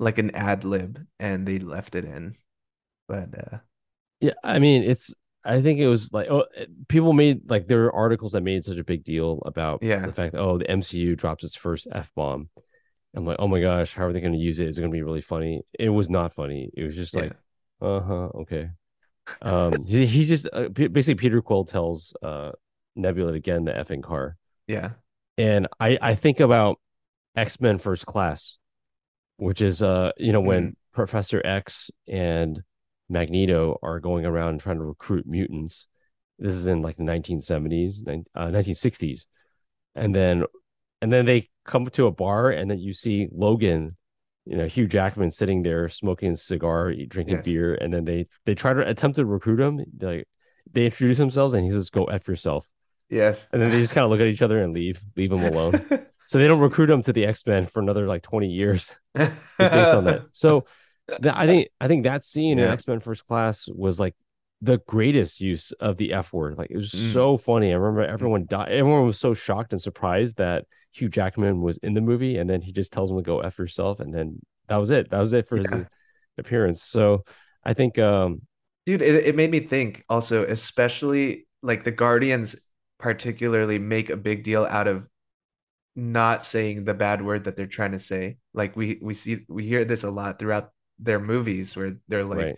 [0.00, 2.36] like an ad lib and they left it in.
[3.08, 3.58] But uh
[4.20, 5.14] Yeah, I mean, it's.
[5.44, 6.44] I think it was like oh,
[6.88, 10.04] people made like there were articles that made such a big deal about Yeah.
[10.04, 12.48] the fact that oh the MCU drops its first f bomb.
[13.14, 14.68] I'm like, oh my gosh, how are they going to use it?
[14.68, 15.62] Is it going to be really funny?
[15.78, 16.70] It was not funny.
[16.74, 17.22] It was just Yeah.
[17.22, 17.34] like,
[17.80, 18.70] uh huh, okay.
[19.42, 22.52] Um, he, he's just uh, basically Peter Quill tells uh
[22.96, 24.90] Nebula to get in the effing car, yeah.
[25.38, 26.78] and I I think about
[27.36, 28.58] X Men First Class,
[29.36, 32.62] which is uh you know when Professor X and
[33.08, 35.86] Magneto are going around trying to recruit mutants.
[36.38, 39.26] This is in like the 1970s, uh, 1960s,
[39.94, 40.44] and then
[41.00, 43.96] and then they come to a bar, and then you see Logan,
[44.44, 47.44] you know Hugh Jackman sitting there smoking a cigar, drinking Yes.
[47.44, 49.80] beer, and then they they try to attempt to recruit him.
[50.00, 50.26] Like
[50.72, 52.66] they introduce themselves, and he says, "Go f yourself,"
[53.08, 53.48] Yes.
[53.52, 55.80] and then they just kind of look at each other and leave, leave him alone.
[56.26, 58.94] So they don't recruit him to the X Men for another like 20 years.
[59.14, 60.22] Based on that.
[60.32, 60.66] So
[61.20, 64.14] that, I think I think that scene in X Men First Class was like
[64.62, 66.58] the greatest use of the F word.
[66.58, 67.12] Like it was Mm.
[67.12, 67.72] so funny.
[67.72, 68.72] I remember everyone died.
[68.72, 72.60] Everyone was so shocked and surprised that Hugh Jackman was in the movie, and then
[72.62, 75.10] he just tells him to go f yourself, and then that was it.
[75.10, 75.84] That was it for his Yeah.
[76.38, 76.82] appearance.
[76.82, 77.24] So
[77.64, 78.42] I think um
[78.86, 82.56] Dude, it, it made me think also, especially like the Guardians
[82.98, 85.08] particularly make a big deal out of
[85.96, 88.38] not saying the bad word that they're trying to say.
[88.54, 92.38] Like we we see we hear this a lot throughout their movies where they're like
[92.38, 92.56] right,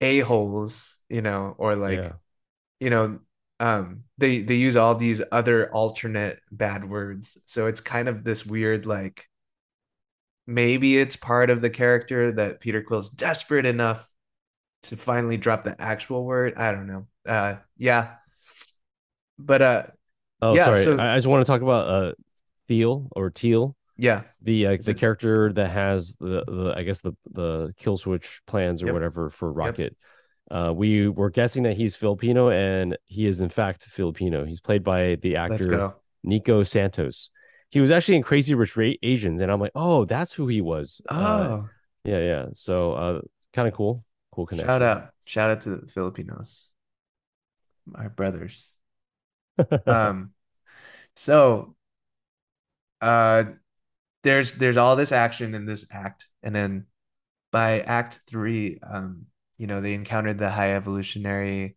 [0.00, 2.12] a-holes, you know, or like yeah,
[2.80, 3.20] you know
[3.60, 7.38] um they they use all these other alternate bad words.
[7.46, 9.26] So it's kind of this weird like
[10.46, 14.10] maybe it's part of the character that peter quill's desperate enough
[14.82, 16.54] to finally drop the actual word.
[16.56, 17.06] I don't know.
[17.26, 18.16] Uh yeah.
[19.38, 19.82] But uh
[20.42, 20.84] Oh, Yeah, sorry.
[20.84, 22.12] so- I just want to talk about uh
[22.68, 23.76] Thiel or Teal.
[23.96, 28.40] yeah the uh, the character that has the, the I guess the the kill switch
[28.46, 28.94] plans or Yep.
[28.94, 29.96] whatever for Rocket.
[30.50, 34.44] Uh, we were guessing that he's Filipino, and he is in fact Filipino.
[34.44, 37.30] He's played by the actor Nico Santos.
[37.70, 41.00] He was actually in Crazy Rich Asians, and I'm like, oh, that's who he was.
[41.08, 41.68] Uh, oh
[42.04, 42.46] yeah, yeah.
[42.52, 43.20] So, uh,
[43.54, 44.68] kind of cool, cool connection.
[44.68, 46.68] shout out shout out to the filipinos
[47.94, 48.74] our brothers
[49.86, 50.32] um
[51.16, 51.74] so
[53.04, 53.44] uh
[54.22, 56.86] there's there's all this action in this act and then
[57.52, 59.26] by act three um
[59.58, 61.76] you know they encountered the high evolutionary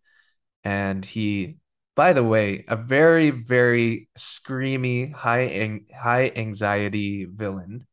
[0.64, 1.58] and he
[1.96, 7.86] by the way a very very screamy high ang- high anxiety villain.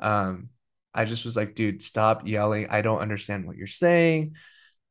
[0.00, 0.50] Um
[0.94, 2.68] i just was like dude stop yelling.
[2.70, 4.36] I don't understand what you're saying.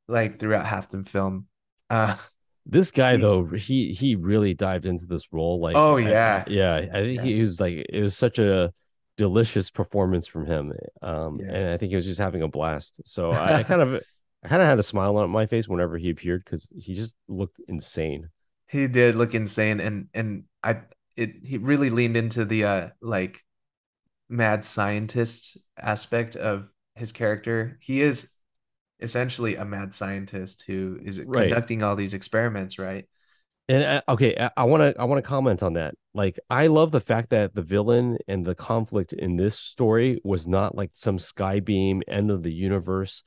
[0.08, 1.48] Like throughout half the film.
[1.90, 2.18] Uh
[2.66, 5.60] This guy though, he he really dived into this role.
[5.60, 6.44] Like, Oh, I- yeah.
[6.48, 6.76] yeah.
[6.94, 7.24] I think Yeah.
[7.24, 8.72] he was like, it was such a
[9.18, 10.74] delicious performance from him.
[11.02, 13.02] Um, and I think he was just having a blast.
[13.06, 14.02] So I, I kind of,
[14.44, 17.16] I kind of had a smile on my face whenever he appeared because he just
[17.28, 18.30] looked insane.
[18.68, 20.82] He did look insane and and I
[21.16, 23.44] it he really leaned into the uh like
[24.30, 27.78] mad scientist aspect of his character.
[27.82, 28.30] He is
[29.00, 31.50] essentially a mad scientist who is Right.
[31.50, 33.06] conducting all these experiments, right?
[33.70, 35.96] And uh, okay, I want to I want to comment on that.
[36.14, 40.48] Like, I love the fact that the villain and the conflict in this story was
[40.48, 43.24] not like some skybeam end of the universe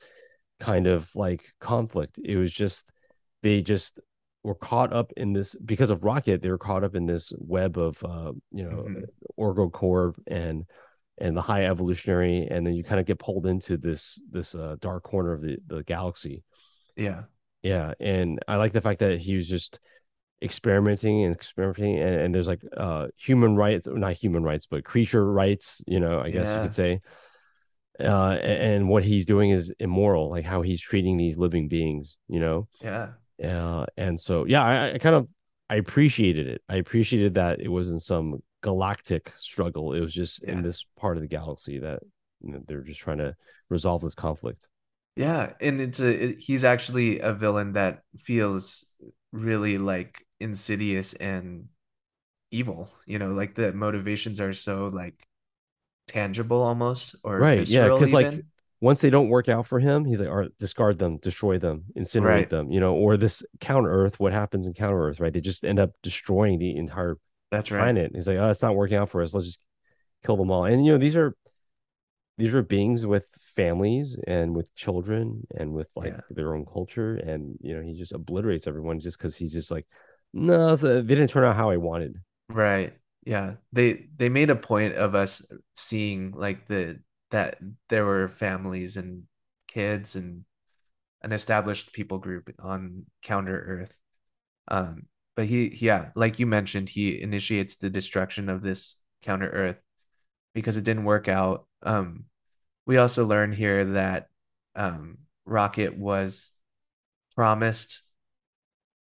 [0.59, 2.19] kind of like conflict.
[2.23, 2.91] It was just
[3.41, 3.99] they just
[4.43, 6.41] were caught up in this because of Rocket.
[6.43, 9.05] They were caught up in this web of uh, you know Mhm.
[9.39, 10.65] Orgo Corp and
[11.19, 14.75] and the high evolutionary, and then you kind of get pulled into this this uh,
[14.79, 16.43] dark corner of the the galaxy.
[16.95, 17.23] Yeah.
[17.63, 19.79] Yeah, and I like the fact that he was just
[20.41, 25.25] experimenting and experimenting, and, and there's like uh human rights, not human rights, but creature
[25.31, 25.83] rights.
[25.87, 27.01] You know, I guess you could say.
[27.99, 32.17] Uh, a- and what he's doing is immoral, like how he's treating these living beings.
[32.27, 33.13] You know, Yeah.
[33.43, 35.27] uh, and so yeah, I, I kind of
[35.69, 36.61] I appreciated it.
[36.69, 39.93] I appreciated that it wasn't some galactic struggle.
[39.93, 40.53] It was just Yeah.
[40.53, 42.01] in this part of the galaxy that
[42.41, 43.35] you know, they're just trying to
[43.69, 44.67] resolve this conflict.
[45.15, 48.85] Yeah, and it's a it- he's actually a villain that feels
[49.31, 51.69] really like insidious and
[52.51, 52.91] evil.
[53.07, 55.15] You know, like the motivations are so like
[56.07, 58.45] tangible almost or Right, yeah, because like
[58.79, 61.85] once they don't work out for him, he's like, all right, discard them, destroy them,
[61.97, 62.49] incinerate Right.
[62.49, 65.33] them, you know, or this counter Earth, what happens in counter Earth, right?
[65.33, 67.17] They just end up destroying the entire
[67.51, 67.79] That's right.
[67.79, 68.11] planet.
[68.13, 69.33] He's like, oh, it's not working out for us.
[69.33, 69.59] Let's just
[70.25, 70.65] kill them all.
[70.65, 71.35] And you know, these are
[72.37, 76.21] these are beings with families and with children and with like Yeah.
[76.29, 77.15] their own culture.
[77.15, 79.87] And you know, he just obliterates everyone just because he's just like,
[80.33, 82.17] no, they didn't turn out how I wanted.
[82.49, 82.93] Right.
[83.25, 83.55] Yeah.
[83.73, 86.99] They they made a point of us seeing like the
[87.31, 87.57] that
[87.89, 89.23] there were families and
[89.67, 90.45] kids and
[91.23, 93.97] an established people group on counter Earth.
[94.69, 99.79] Um, but he yeah, like you mentioned, he initiates the destruction of this counter Earth
[100.55, 101.67] because it didn't work out.
[101.83, 102.25] Um,
[102.87, 104.29] we also learn here that
[104.75, 106.51] um Rocket was
[107.35, 108.03] promised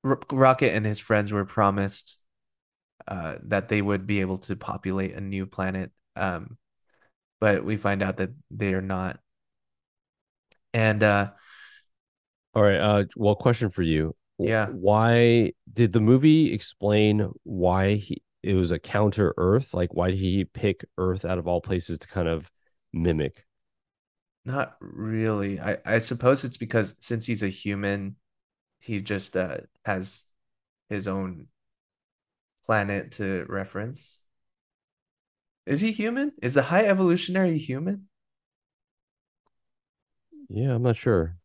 [0.05, 2.21] R- Rocket and his friends were promised
[3.09, 5.93] uh, that they would be able to populate a new planet.
[6.17, 6.59] Um,
[7.41, 9.21] but we find out that they are not.
[10.75, 11.33] And uh,
[12.55, 12.81] All right.
[12.81, 14.15] Uh, well, question for you.
[14.39, 14.69] Yeah.
[14.69, 19.75] Why did the movie explain why he it was a counter Earth?
[19.75, 22.51] Like, why did he pick Earth out of all places to kind of
[22.93, 23.47] mimic?
[24.45, 25.61] not really.
[25.61, 28.17] I, I suppose it's because since he's a human,
[28.81, 30.25] he just uh, has
[30.91, 31.49] his own
[32.65, 34.21] planet to reference.
[35.67, 36.33] Is he human?
[36.43, 38.09] Is the high evolutionary human?
[40.49, 41.37] Yeah, I'm not sure.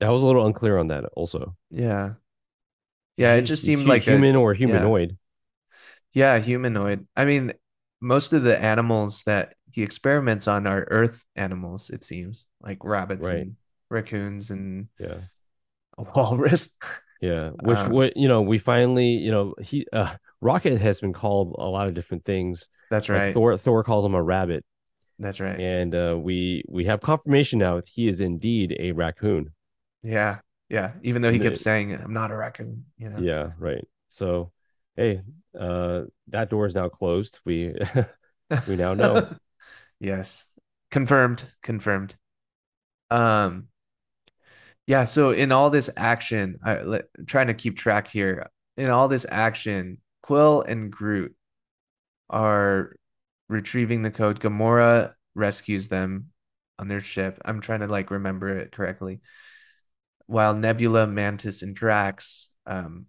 [0.00, 1.04] I was a little unclear on that.
[1.16, 2.14] Also, Yeah.
[3.16, 5.16] Yeah, it just seemed like a- human or humanoid.
[6.12, 7.06] Yeah, humanoid.
[7.16, 7.52] I mean,
[8.00, 13.26] most of the animals that he experiments on are earth animals, it seems, like rabbits
[13.26, 13.38] Right.
[13.38, 13.56] and
[13.90, 15.18] raccoons and Yeah.
[15.98, 16.76] a walrus.
[17.22, 21.14] Yeah, which Um, what you know, we finally, you know, he uh Rocket has been
[21.14, 22.68] called a lot of different things.
[22.90, 23.34] That's Like right.
[23.34, 24.66] Thor Thor calls him a rabbit,
[25.18, 25.58] That's right.
[25.58, 29.54] and uh we we have confirmation now that he is indeed a raccoon.
[30.02, 30.40] Yeah.
[30.68, 30.92] Yeah.
[31.02, 33.20] Even though he kept saying, I'm not a raccoon, you know.
[33.20, 33.86] Yeah, right.
[34.08, 34.52] So,
[34.96, 35.22] hey,
[35.58, 37.40] uh that door is now closed.
[37.44, 37.74] We
[38.68, 39.34] We now know.
[40.00, 40.46] Yes.
[40.90, 41.44] Confirmed.
[41.62, 42.16] Confirmed.
[43.10, 43.68] Um
[44.86, 48.46] yeah, so in all this action, I let, trying to keep track here.
[48.76, 51.34] In all this action, Quill and Groot
[52.30, 52.94] are
[53.48, 54.40] retrieving the code.
[54.40, 56.26] Gamora rescues them
[56.78, 57.40] on their ship.
[57.44, 59.20] I'm trying to like remember it correctly.
[60.26, 63.06] While Nebula, Mantis, and Drax um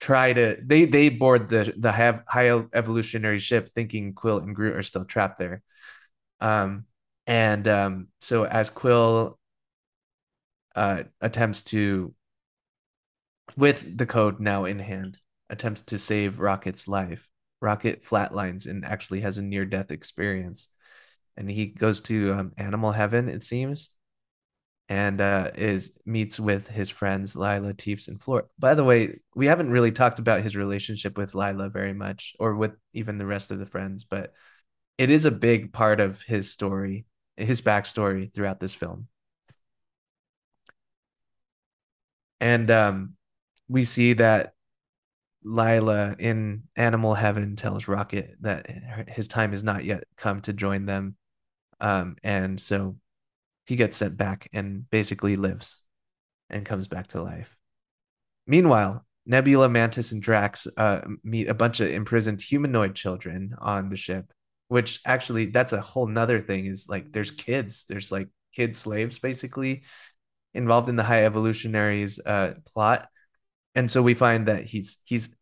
[0.00, 4.82] try to they they board the the high evolutionary ship thinking Quill and Groot are
[4.82, 5.62] still trapped there.
[6.40, 6.86] Um
[7.26, 9.38] and um so as Quill
[10.74, 12.14] uh attempts to
[13.56, 15.18] with the code now in hand
[15.50, 17.28] attempts to save Rocket's life.
[17.60, 20.68] Rocket flatlines and actually has a near death experience.
[21.36, 23.90] And he goes to um, animal heaven it seems
[24.90, 28.48] and uh, is meets with his friends Lylla, Teefs, and Floor.
[28.58, 32.56] By the way, we haven't really talked about his relationship with Lylla very much, or
[32.56, 34.32] with even the rest of the friends, but
[34.98, 37.06] it is a big part of his story,
[37.36, 39.06] his backstory throughout this film.
[42.40, 43.14] And um,
[43.68, 44.54] we see that
[45.44, 50.84] Lylla in Animal Heaven tells Rocket that his time has not yet come to join
[50.84, 51.14] them.
[51.80, 52.96] Um, and so
[53.70, 55.80] he gets sent back and basically lives
[56.48, 57.56] and comes back to life.
[58.44, 63.96] Meanwhile, Nebula, Mantis, and Drax uh, meet a bunch of imprisoned humanoid children on the
[63.96, 64.32] ship,
[64.66, 69.20] which actually that's a whole nother thing is like there's kids, there's like kid slaves
[69.20, 69.84] basically
[70.52, 73.06] involved in the high evolutionaries uh, plot.
[73.76, 75.32] and so we find that he's he's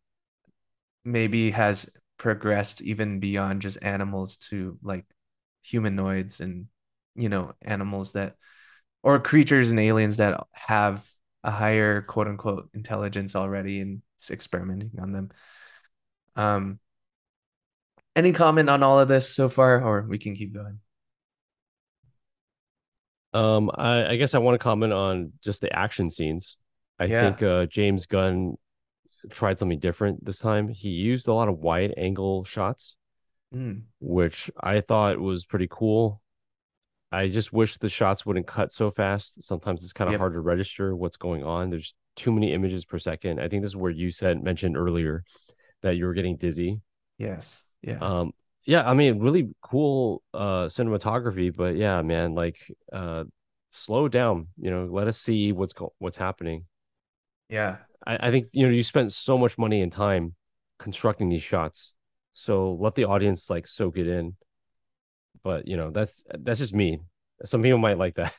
[1.03, 5.05] maybe has progressed even beyond just animals to like
[5.63, 6.67] humanoids and
[7.19, 8.35] you know animals that
[9.03, 11.07] or creatures and aliens that have
[11.43, 14.01] a higher quote unquote intelligence already and
[14.31, 15.29] experimenting on them
[16.35, 16.79] um
[18.15, 20.79] any comment on all of this so far or we can keep going
[23.33, 26.57] Um, I, I guess I want to comment on just the action scenes.
[26.99, 27.09] I Yeah.
[27.09, 28.57] think uh, James Gunn
[29.29, 30.69] tried something different this time.
[30.69, 32.95] He used a lot of wide angle shots,
[33.53, 36.21] Mm, which I thought was pretty cool.
[37.11, 39.43] I just wish the shots wouldn't cut so fast.
[39.43, 40.17] Sometimes it's kind of Yep.
[40.17, 41.69] hard to register what's going on.
[41.69, 43.39] There's too many images per second.
[43.39, 45.23] I think this is where you said mentioned earlier
[45.81, 46.81] that you were getting dizzy.
[47.17, 48.31] yes yeah Um,
[48.65, 52.57] yeah, I mean, really cool uh cinematography, but yeah, man, like
[52.93, 53.25] uh
[53.71, 56.65] slow down, you know, let us see what's go- what's happening.
[57.49, 60.35] yeah I, I think you know you spent so much money and time
[60.77, 61.93] constructing these shots,
[62.31, 64.35] so let the audience like soak it in.
[65.43, 67.01] But you know, that's that's just me.
[67.45, 68.33] Some people might like that.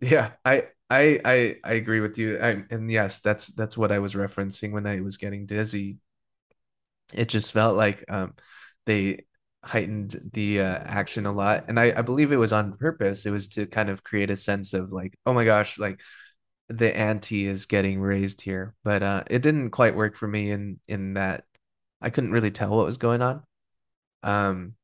[0.00, 2.38] Yeah, I I I I agree with you.
[2.40, 5.98] I, and yes, that's that's what I was referencing when I was getting dizzy.
[7.12, 8.34] It just felt like um
[8.86, 9.24] they
[9.64, 13.26] heightened the uh, action a lot, and I I believe it was on purpose.
[13.26, 16.00] It was to kind of create a sense of like, oh my gosh, like
[16.68, 18.74] the ante is getting raised here.
[18.84, 21.44] But uh it didn't quite work for me in in that
[22.02, 23.44] I couldn't really tell what was going on.
[24.24, 24.76] Um,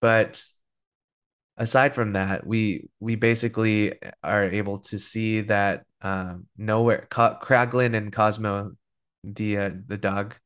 [0.00, 0.42] but
[1.56, 7.94] aside from that, we we basically are able to see that um, Knowhere Ca- Kraglin
[7.96, 8.72] and Cosmo,
[9.24, 10.36] the uh, the dog,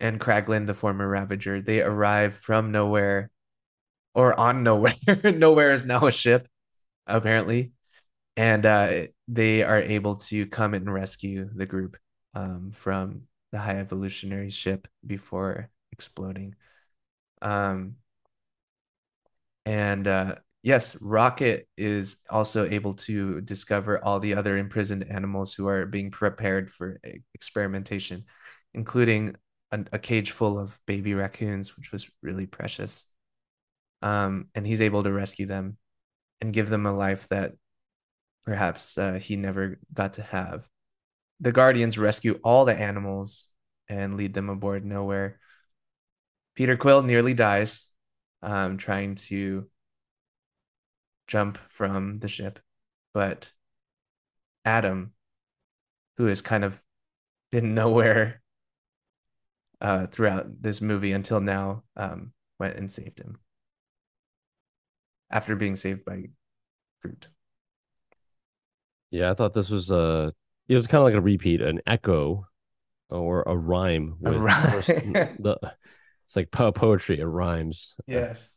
[0.00, 3.28] and Kraglin, the former Ravager, they arrive from Knowhere,
[4.14, 4.96] or on Knowhere.
[5.06, 6.48] Knowhere is now a ship,
[7.06, 7.72] apparently,
[8.36, 11.96] and uh, they are able to come and rescue the group
[12.34, 13.22] um, from
[13.52, 16.56] the High Evolutionary ship before exploding.
[17.42, 17.96] Um,
[19.66, 25.68] and uh, yes, Rocket is also able to discover all the other imprisoned animals who
[25.68, 27.00] are being prepared for
[27.34, 28.24] experimentation,
[28.72, 29.36] including
[29.70, 33.06] a, a cage full of baby raccoons, which was really precious.
[34.02, 35.78] Um, and he's able to rescue them
[36.40, 37.52] and give them a life that
[38.44, 40.66] perhaps uh, he never got to have.
[41.40, 43.48] The Guardians rescue all the animals
[43.88, 45.34] and lead them aboard Knowhere.
[46.54, 47.86] Peter Quill nearly dies
[48.44, 49.68] um, trying to
[51.26, 52.60] jump from the ship,
[53.12, 53.50] but
[54.64, 55.12] Adam,
[56.16, 56.82] who has kind of
[57.50, 58.42] been nowhere
[59.80, 63.38] uh, throughout this movie until now, um, went and saved him
[65.30, 66.24] after being saved by
[67.02, 67.28] Groot.
[69.10, 70.32] Yeah, I thought this was a
[70.68, 72.46] it was kind of like a repeat, an echo
[73.10, 74.70] or a rhyme A with rhyme.
[74.72, 75.58] first- the
[76.24, 77.94] it's like po- poetry, it rhymes.
[78.06, 78.56] Yes.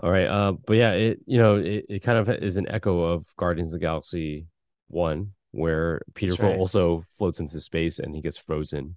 [0.00, 0.26] All right.
[0.26, 3.72] Uh, but yeah, it you know it, it kind of is an echo of Guardians
[3.72, 4.46] of the Galaxy
[4.88, 6.52] one, where Peter Quill right.
[6.52, 8.96] also floats into space and he gets frozen.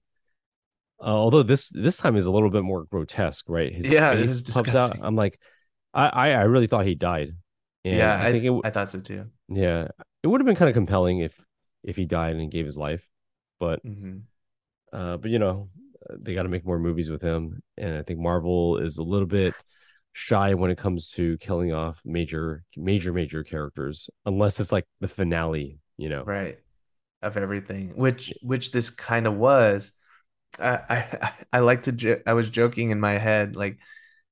[0.99, 3.73] Uh, although this this time is a little bit more grotesque, right?
[3.73, 4.97] His Yeah, face is pops out.
[4.97, 5.01] disgusting.
[5.01, 5.39] I'm like,
[5.93, 7.35] I, I I really thought he died.
[7.85, 9.29] And yeah, I, I, think it w- I thought so too.
[9.49, 9.87] yeah
[10.23, 11.39] it would have been kind of compelling if
[11.83, 13.07] if he died and gave his life,
[13.59, 14.27] but hmm
[14.93, 15.69] uh, but you know,
[16.09, 19.27] they got to make more movies with him, and I think Marvel is a little
[19.27, 19.53] bit
[20.13, 25.07] shy when it comes to killing off major, major, major characters, unless it's like the
[25.07, 25.79] finale.
[25.97, 26.59] You know, Right.
[27.23, 29.93] Of everything, which which this kind of was.
[30.59, 31.91] I I I like to.
[31.91, 33.79] Jo- I was joking in my head, like,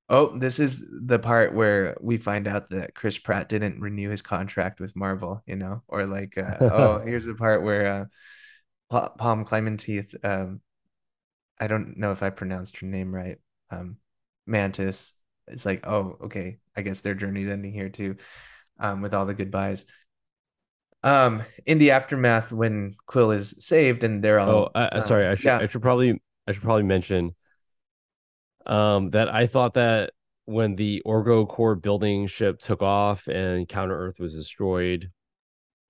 [0.10, 4.22] oh, this is the part where we find out that Chris Pratt didn't renew his
[4.22, 8.06] contract with Marvel, you know, or like, uh, oh, here's the part where uh,
[8.90, 10.62] Pa- Pom Klementieff, um,
[11.60, 13.40] I don't know if I pronounced her name right,
[13.72, 13.98] um,
[14.46, 15.14] Mantis.
[15.48, 18.18] It's like, oh, okay, I guess their journey's ending here too,
[18.80, 19.86] um, with all the goodbyes.
[21.04, 25.00] Um, in the aftermath, when Quill is saved and they're Oh, all, I, I- um,
[25.00, 25.28] sorry.
[25.28, 27.36] I should yeah, I should probably I should probably mention
[28.66, 30.12] um that I thought that
[30.46, 35.12] when the Orgocorp building ship took off and Counter Earth was destroyed,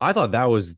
[0.01, 0.75] I thought that was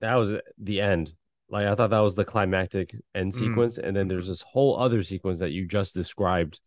[0.00, 1.14] that was the end.
[1.52, 4.78] Like I thought that was the climactic end Mm, sequence, and then there's this whole
[4.80, 6.60] other sequence that you just described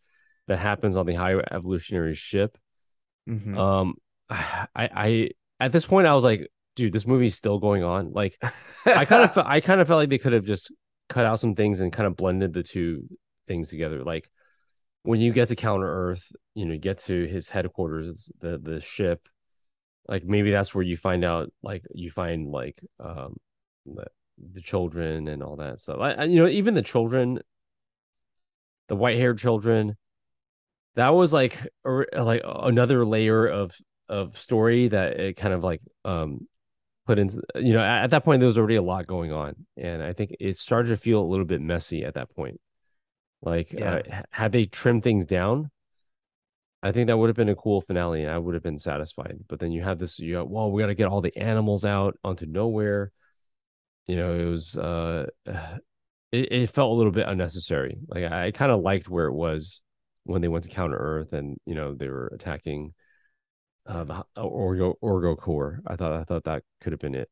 [0.48, 2.58] that happens on the high evolutionary ship.
[3.26, 3.56] mhm.
[3.58, 3.96] Um,
[4.30, 5.30] I I
[5.60, 8.14] at this point I was like, dude, this movie's still going on.
[8.14, 8.38] Like
[8.94, 10.72] I kind of felt I kind of felt like they could have just
[11.10, 13.08] cut out some things and kind of blended the two
[13.48, 14.04] things together.
[14.04, 14.30] Like
[15.04, 18.82] when you get to Counter Earth, you know, you get to his headquarters, the the
[18.82, 19.28] ship.
[20.08, 23.38] Like maybe that's where you find out, like you find like um,
[24.54, 25.98] the- children and all that stuff.
[26.00, 27.40] I, I- you know, even the children,
[28.88, 29.98] the white haired children,
[30.96, 33.76] that was like or like another layer of
[34.08, 36.48] of story that it kind of like um
[37.08, 39.56] put into you know at, at that point there was already a lot going on
[39.78, 42.60] and i think it started to feel a little bit messy at that point
[43.42, 43.96] like Yeah.
[43.96, 45.70] uh, had they trimmed things down
[46.82, 49.38] i think that would have been a cool finale and i would have been satisfied
[49.48, 51.84] but then you had this you go well we got to get all the animals
[51.84, 53.10] out onto Knowhere
[54.08, 55.28] you know it was uh
[56.32, 59.34] it, it felt a little bit unnecessary like i, I kind of liked where it
[59.34, 59.82] was
[60.24, 62.94] when they went to counter earth and you know they were attacking
[63.86, 67.30] uh the orgo orgocorp i thought i thought that could have been it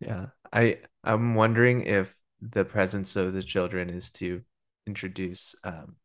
[0.00, 0.26] Yeah.
[0.52, 4.42] I I'm wondering if the presence of the children is to
[4.86, 5.96] introduce um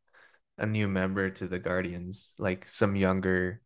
[0.58, 3.62] a new member to the Guardians, like some younger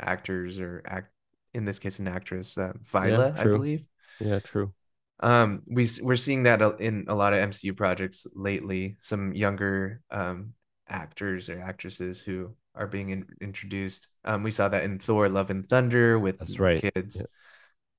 [0.00, 1.12] actors or act
[1.54, 3.84] in this case an actress, uh, Viola, I believe.
[4.18, 4.72] Yeah true
[5.20, 8.98] Um, we we're seeing that in a lot of MCU projects lately.
[9.00, 10.54] Some younger um
[10.88, 14.08] actors or actresses who are being in, introduced.
[14.24, 16.86] Um, we saw that in Thor: Love and Thunder with That's right.
[16.94, 17.26] kids.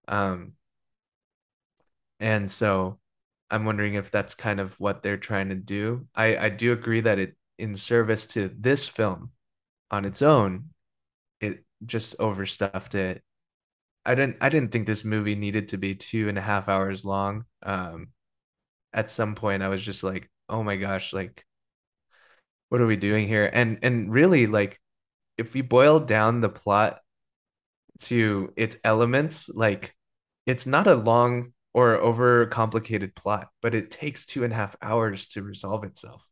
[0.07, 0.53] Um,
[2.19, 2.99] and so
[3.49, 6.07] I'm wondering if that's kind of what they're trying to do.
[6.15, 9.31] I I do agree that it in service to this film
[9.91, 10.71] on its own,
[11.41, 13.23] it just overstuffed it.
[14.07, 17.05] I didn't I didn't think this movie needed to be two and a half hours
[17.05, 17.45] long.
[17.63, 18.09] Um,
[18.93, 21.45] at some point I was just like, oh my gosh, like
[22.69, 23.49] what are we doing here?
[23.51, 24.79] And and really like
[25.37, 26.99] if we boil down the plot
[27.99, 29.95] to its elements, like
[30.45, 34.75] it's not a long or over complicated plot, but it takes two and a half
[34.81, 36.23] hours to resolve itself.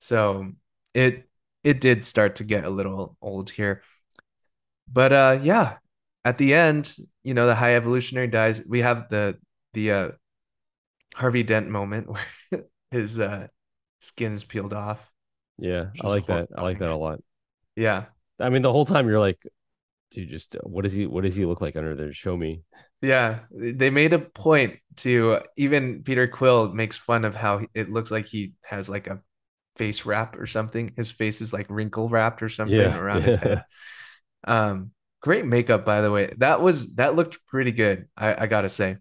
[0.00, 0.52] So
[0.94, 1.28] it
[1.62, 3.82] it did start to get a little old here.
[4.88, 5.78] But uh yeah,
[6.24, 8.62] at the end, you know, the high evolutionary dies.
[8.68, 9.38] We have the
[9.74, 10.10] the uh
[11.14, 12.08] Harvey Dent moment
[12.50, 13.48] where his uh
[14.00, 15.12] skin is peeled off.
[15.58, 17.20] yeah i like that i like that a lot
[17.76, 18.06] Yeah.
[18.38, 19.38] i mean the whole time you're like
[20.10, 22.62] dude just what does he what does he look like under there show me
[23.02, 28.10] Yeah, they made a point to even Peter Quill makes fun of how it looks
[28.10, 29.20] like he has like a
[29.76, 30.92] face wrap or something.
[30.96, 33.64] His face is like wrinkle wrapped or something Yeah, around his head.
[34.46, 36.32] Um, great makeup, by the way.
[36.38, 38.08] That was that looked pretty good.
[38.16, 38.98] I, I gotta say.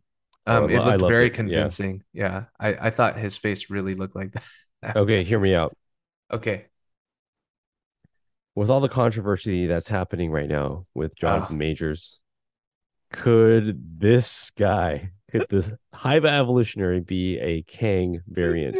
[0.47, 2.03] Oh, Um, it looked very it, convincing.
[2.13, 4.43] Yeah, I I thought his face really looked like that.
[4.95, 5.75] okay hear me out
[6.31, 6.67] Okay.
[8.55, 11.59] with all the controversy that's happening right now with Jonathan Oh.
[11.59, 12.19] Majors,
[13.11, 18.77] could this guy, could this High evolutionary be a Kang variant?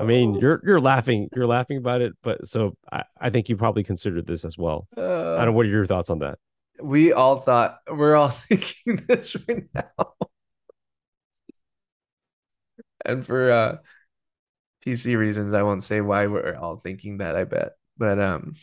[0.00, 3.56] I mean, you're you're laughing, you're laughing about it, but so I, I think you
[3.56, 4.88] probably considered this as well.
[4.96, 5.52] I don't know.
[5.52, 6.38] What are your thoughts on that?
[6.82, 10.12] We all thought we're all thinking this right now.
[13.04, 13.76] and for uh
[14.86, 17.72] PC reasons, I won't say why we're all thinking that, I bet.
[17.96, 18.54] But um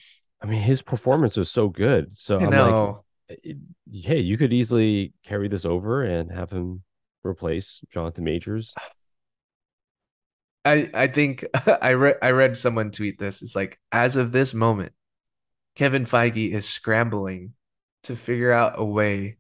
[0.42, 2.16] I mean, his performance was so good.
[2.16, 3.56] So I I'm know like,
[3.92, 6.84] hey, you could easily carry this over and have him
[7.24, 8.74] replace Jonathan Majors.
[10.66, 11.46] I I think
[11.82, 13.42] I read I read someone tweet this.
[13.42, 14.94] It's like as of this moment,
[15.76, 17.54] Kevin Feige is scrambling
[18.04, 19.38] to figure out a way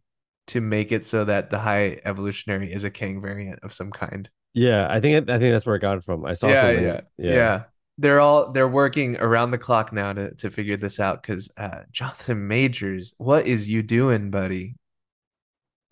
[0.47, 4.29] to make it so that the high evolutionary is a Kang variant of some kind.
[4.53, 6.25] Yeah, I think I think that's where I got it from.
[6.25, 6.83] I saw yeah, something.
[6.83, 7.63] yeah, yeah,
[7.99, 11.83] They're all they're working around the clock now to to figure this out because uh,
[11.91, 14.75] Jonathan Majors, what is you doing, buddy?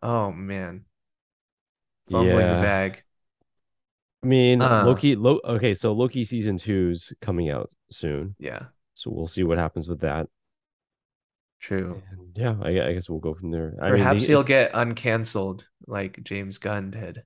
[0.01, 0.85] Oh man,
[2.09, 2.55] fumbling Yeah.
[2.55, 3.03] the bag.
[4.23, 4.83] I mean, Uh.
[4.85, 5.15] Loki.
[5.15, 8.65] Lo- okay, so Loki season two's coming out soon, Yeah,
[8.95, 10.27] so we'll see what happens with that.
[11.59, 12.01] True.
[12.11, 13.75] And yeah, I, I guess we'll go from there.
[13.81, 17.23] I mean, Perhaps the- he'll get uncanceled like James Gunn did.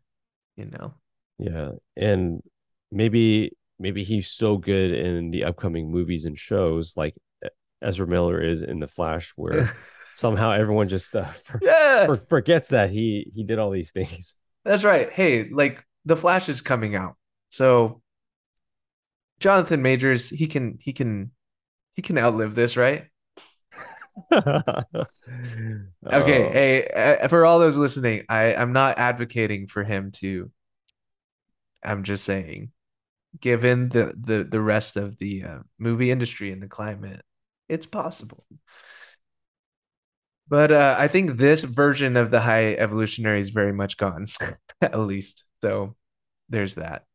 [0.57, 0.93] You know.
[1.39, 2.41] yeah, and
[2.91, 7.15] maybe maybe he's so good in the upcoming movies and shows like
[7.81, 9.71] Ezra Miller is in the Flash, where
[10.13, 14.35] somehow everyone just uh, for, yeah, for- forgets that he he did all these things.
[14.65, 15.09] that's right.
[15.11, 17.15] Hey, like the Flash is coming out,
[17.49, 18.01] so
[19.39, 21.31] Jonathan Majors, he can he can
[21.95, 23.05] he can outlive this, right?
[26.11, 26.87] Okay, Uh, hey,
[27.23, 30.51] uh, for all those listening, I I'm not advocating for him to.
[31.83, 32.71] I'm just saying,
[33.39, 37.23] given the the the rest of the uh, movie industry and the climate,
[37.69, 38.45] it's possible.
[40.47, 44.27] But uh, I think this version of the high evolutionary is very much gone,
[44.81, 45.45] at least.
[45.63, 45.95] So
[46.49, 47.05] there's that.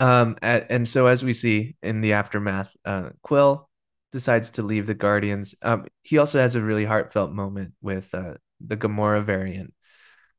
[0.00, 3.68] Um, a- and so as we see in the aftermath, uh, Quill
[4.12, 5.54] decides to leave the Guardians.
[5.62, 9.74] Um, he also has a really heartfelt moment with uh, the Gamora variant.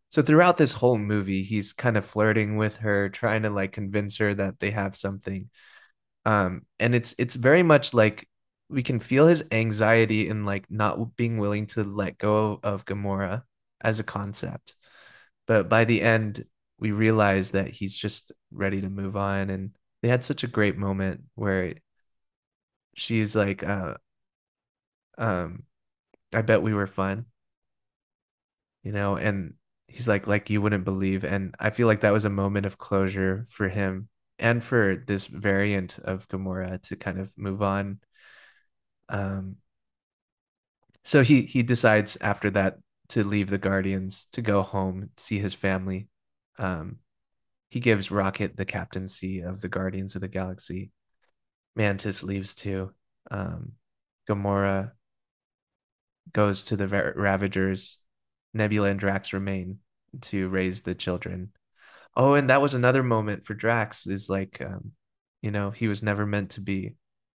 [0.09, 4.17] So throughout this whole movie, he's kind of flirting with her, trying to like convince
[4.17, 5.49] her that they have something.
[6.25, 8.29] Um, and it's it's very much like
[8.69, 13.43] we can feel his anxiety in like not being willing to let go of Gamora
[13.81, 14.75] as a concept.
[15.47, 16.45] But by the end,
[16.79, 19.49] we realize that he's just ready to move on.
[19.49, 19.71] And
[20.01, 21.73] they had such a great moment where
[22.95, 23.95] she's like, uh,
[25.17, 25.63] um,
[26.33, 27.25] I bet we were fun.
[28.83, 29.53] You know, and
[29.87, 31.23] he's like, like you wouldn't believe.
[31.23, 35.27] And I feel like that was a moment of closure for him and for this
[35.27, 37.99] variant of Gamora to kind of move on.
[39.09, 39.57] Um,
[41.03, 42.77] so he he decides after that
[43.09, 46.07] to leave the Guardians to go home, see his family.
[46.57, 46.99] Um,
[47.69, 50.91] he gives Rocket the captaincy of the Guardians of the Galaxy.
[51.75, 52.93] Mantis leaves too.
[53.31, 53.73] Um,
[54.29, 54.91] Gamora
[56.31, 57.99] goes to the Ravagers.
[58.53, 59.79] Nebula and Drax remain
[60.21, 61.51] to raise the children.
[62.15, 64.91] Oh, and that was another moment for Drax is like, um,
[65.41, 66.95] you know, he was never meant to be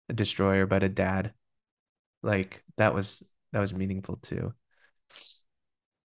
[0.10, 1.34] a destroyer, but a dad.
[2.22, 3.24] Like that was
[3.54, 4.54] that was meaningful too.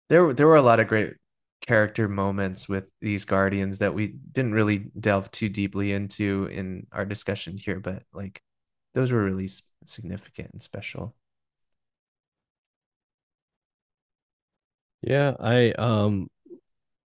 [0.08, 1.14] There there were a lot of great
[1.60, 7.04] character moments with these guardians that we didn't really delve too deeply into in our
[7.04, 8.42] discussion here, but like
[8.94, 9.48] those were really
[9.84, 11.14] significant and special.
[15.02, 16.28] Yeah, I um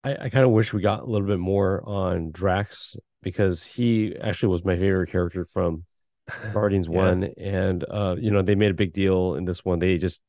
[0.05, 4.17] I, I kind of wish we got a little bit more on Drax because he
[4.17, 5.85] actually was my favorite character from
[6.55, 6.91] Guardians Yeah.
[6.91, 9.79] One, and uh, you know they made a big deal in this one.
[9.81, 10.23] They just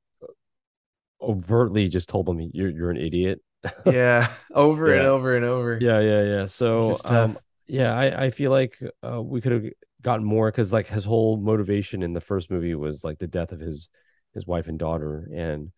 [1.22, 3.42] overtly just told him you're you're an idiot.
[3.86, 5.80] Yeah, over and over and over.
[5.80, 6.46] Yeah, yeah, yeah.
[6.46, 7.38] So um,
[7.68, 9.66] yeah, I I feel like uh, we could have
[10.02, 13.52] gotten more because like his whole motivation in the first movie was like the death
[13.52, 13.90] of his
[14.34, 15.72] his wife and daughter, and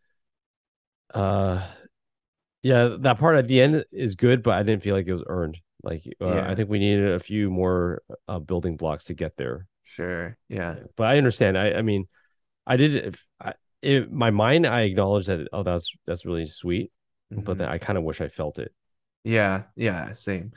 [1.13, 1.61] uh,
[2.61, 5.23] yeah, that part at the end is good, but I didn't feel like it was
[5.27, 5.59] earned.
[5.83, 6.49] Like uh, Yeah.
[6.49, 9.67] I think we needed a few more uh, building blocks to get there.
[9.83, 10.37] Sure.
[10.47, 10.75] Yeah.
[10.95, 11.57] But I understand.
[11.57, 12.07] I I mean,
[12.65, 16.91] I did if I in my mind I acknowledge that oh that's that's really sweet,
[17.41, 17.57] but Mhm.
[17.57, 18.73] then I kind of wish I felt it.
[19.23, 20.51] Yeah, yeah, same.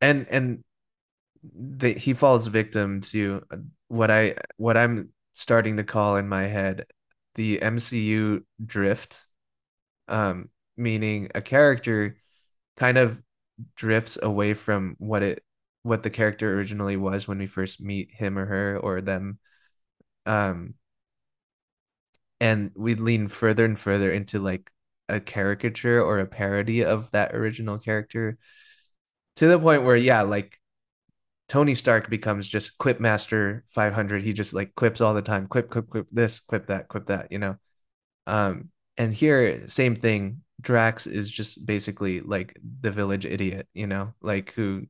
[0.00, 0.64] And and
[1.44, 3.42] the, he falls victim to
[3.88, 6.86] what I what I'm starting to call in my head
[7.36, 9.26] the MCU drift.
[10.08, 12.18] Um, meaning a character
[12.78, 13.22] kind of
[13.76, 15.44] drifts away from what it
[15.82, 19.38] what the character originally was when we first meet him or her or them.
[20.26, 20.74] Um,
[22.40, 24.70] and we lean further and further into like
[25.08, 28.38] a caricature or a parody of that original character
[29.36, 30.58] to the point where yeah like
[31.48, 35.70] tony stark becomes just quip master 500 he just like quips all the time quip
[35.70, 37.56] quip quip this quip that quip that you know?
[38.26, 44.14] Um and here same thing drax is just basically like the village idiot you know
[44.22, 44.86] like who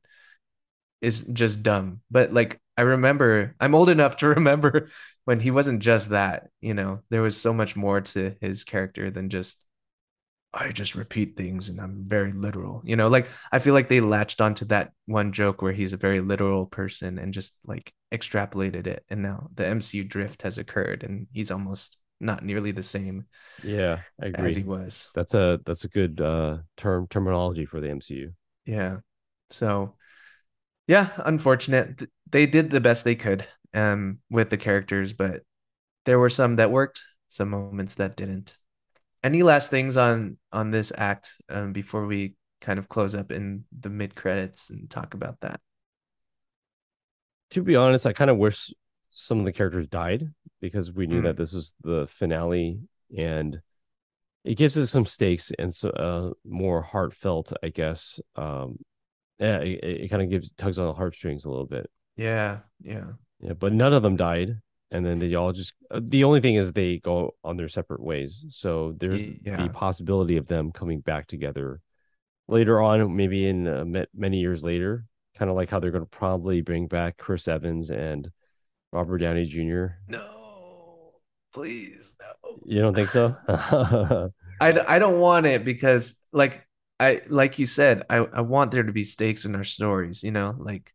[1.01, 2.01] is just dumb.
[2.09, 4.89] But like i remember i'm old enough to remember
[5.23, 7.01] when he wasn't just that you know?
[7.09, 9.64] There was so much more to his character than just
[10.57, 12.81] I just repeat things and I'm very literal.
[12.85, 15.97] You know, like I feel like they latched onto that one joke where he's a
[15.97, 19.03] very literal person and just like extrapolated it.
[19.09, 23.25] And now the MCU drift has occurred and he's almost not nearly the same
[23.61, 24.43] Yeah, I agree.
[24.43, 25.09] as he was.
[25.13, 28.33] That's a that's a good uh term terminology for the MCU.
[28.65, 28.99] Yeah.
[29.49, 29.95] So
[30.87, 32.09] yeah, unfortunate.
[32.31, 35.43] They did the best they could um with the characters, but
[36.05, 38.57] there were some that worked, some moments that didn't.
[39.25, 43.65] Any last things on on this act um, before we kind of close up in
[43.77, 45.61] the mid credits and talk about that?
[47.51, 48.73] To be honest, I kind of wish
[49.11, 50.29] some of the characters died
[50.61, 51.23] because we knew Hmm.
[51.23, 52.79] that this was the finale
[53.17, 53.61] and
[54.45, 58.19] it gives us some stakes and so uh more heartfelt, I guess.
[58.35, 58.79] Um
[59.39, 61.89] yeah, it, it kind of gives tugs on the heartstrings a little bit.
[62.17, 64.61] Yeah, yeah, Yeah, but none of them died.
[64.95, 68.01] And then they all just uh, the only thing is they go on their separate
[68.01, 68.45] ways.
[68.49, 69.57] So there's yeah.
[69.57, 71.81] the possibility of them coming back together
[72.47, 75.05] later on, maybe in uh, many years later,
[75.37, 78.29] kind of like how they're going to probably bring back Chris Evans and
[78.91, 79.87] Robert Downey Jr.
[80.07, 81.13] No,
[81.53, 82.59] please, no.
[82.65, 83.35] You don't think so?
[84.61, 86.65] I, I don't want it because like
[86.99, 90.31] I like you said, I, I want there to be stakes in our stories, you
[90.31, 90.93] know, like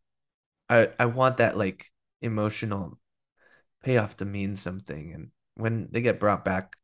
[0.69, 1.91] I I want that like
[2.21, 2.97] emotional
[3.83, 5.13] payoff to mean something.
[5.13, 6.75] And when they get brought back,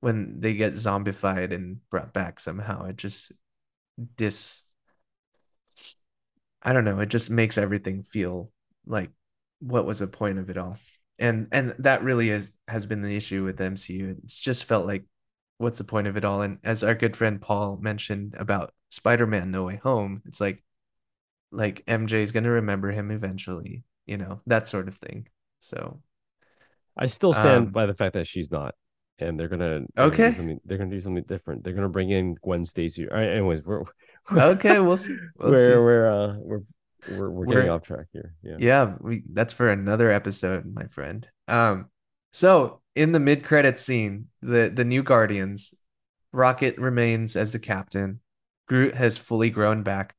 [0.00, 3.32] when they get zombified and brought back somehow, it just
[4.16, 4.64] dis
[6.62, 8.50] I don't know, it just makes everything feel
[8.86, 9.10] like
[9.60, 10.78] what was the point of it all?
[11.18, 14.16] And and that really is has been the issue with MCU.
[14.24, 15.04] It's just felt like
[15.58, 16.42] what's the point of it all?
[16.42, 20.64] And as our good friend Paul mentioned about Spider-Man No Way Home, it's like
[21.52, 25.28] like MJ is gonna remember him eventually, you know, that sort of thing.
[25.62, 26.02] So
[26.96, 28.74] I still stand Um, by the fact that she's not,
[29.18, 30.32] and they're gonna they're gonna Okay.
[30.32, 31.62] something- they're gonna do something different.
[31.64, 33.08] They're gonna bring in Gwen Stacy.
[33.08, 33.84] All right, anyways, we're
[34.32, 35.16] okay, we'll see.
[35.38, 35.78] We'll we're see.
[35.78, 36.60] we're uh we're
[37.10, 38.34] we're, we're getting We're- off track here.
[38.42, 38.56] Yeah.
[38.58, 41.28] Yeah, we that's for another episode, my friend.
[41.48, 41.86] Um,
[42.32, 45.74] so in the mid-credit scene, the the new Guardians,
[46.32, 48.20] Rocket remains as the captain.
[48.68, 50.14] Groot has fully grown back.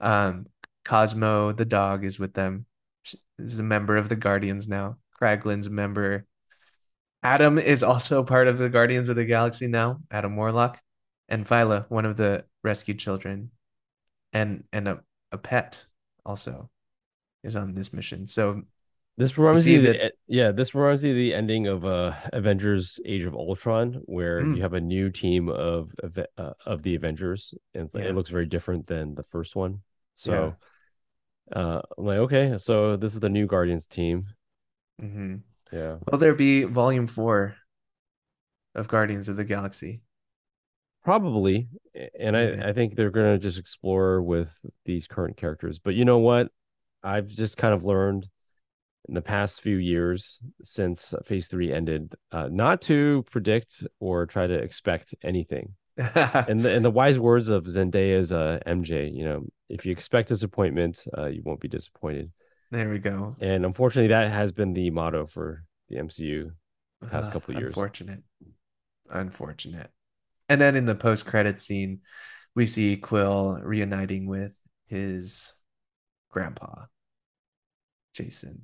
[0.00, 0.46] Um,
[0.84, 2.66] Cosmo the dog is with them.
[3.38, 4.96] Is a member of the Guardians now.
[5.20, 6.26] Kraglin's a member.
[7.22, 10.00] Adam is also part of the Guardians of the Galaxy now.
[10.10, 10.80] Adam Warlock,
[11.28, 13.50] and Phyla, one of the rescued children,
[14.32, 15.00] and and a,
[15.32, 15.86] a pet
[16.24, 16.70] also
[17.42, 18.26] is on this mission.
[18.26, 18.62] So
[19.16, 23.00] This reminds me, that- the, yeah, this reminds me of the ending of uh Avengers:
[23.04, 24.56] Age of Ultron, where Mm.
[24.56, 28.02] you have a new team of of, uh, of the Avengers, and Yeah.
[28.10, 29.82] it looks very different than the first one.
[30.14, 30.56] So,
[31.52, 34.26] uh, I'm like, okay, so this is the new Guardians team.
[35.00, 35.42] mhm.
[35.72, 37.56] Yeah, will there be volume four
[38.76, 40.02] of Guardians of the Galaxy?
[41.04, 41.68] probably,
[42.18, 42.64] and Okay.
[42.64, 45.78] I I think they're gonna just explore with these current characters.
[45.78, 46.48] But you know what?
[47.02, 48.28] I've just kind of learned
[49.08, 54.46] in the past few years since Phase Three ended, uh, not to predict or try
[54.46, 55.74] to expect anything.
[55.96, 60.28] and the, in the wise words of Zendaya's uh, MJ, you know, if you expect
[60.28, 62.32] disappointment, uh, you won't be disappointed.
[62.70, 63.36] there we go.
[63.40, 66.50] And unfortunately, that has been the motto for the MCU
[67.00, 67.70] the past Ah, couple of years.
[67.70, 68.22] Unfortunate.
[69.10, 69.90] Unfortunate.
[70.48, 72.00] And then in the post-credit scene,
[72.54, 75.52] we see Quill reuniting with his
[76.30, 76.86] grandpa,
[78.14, 78.62] Jason,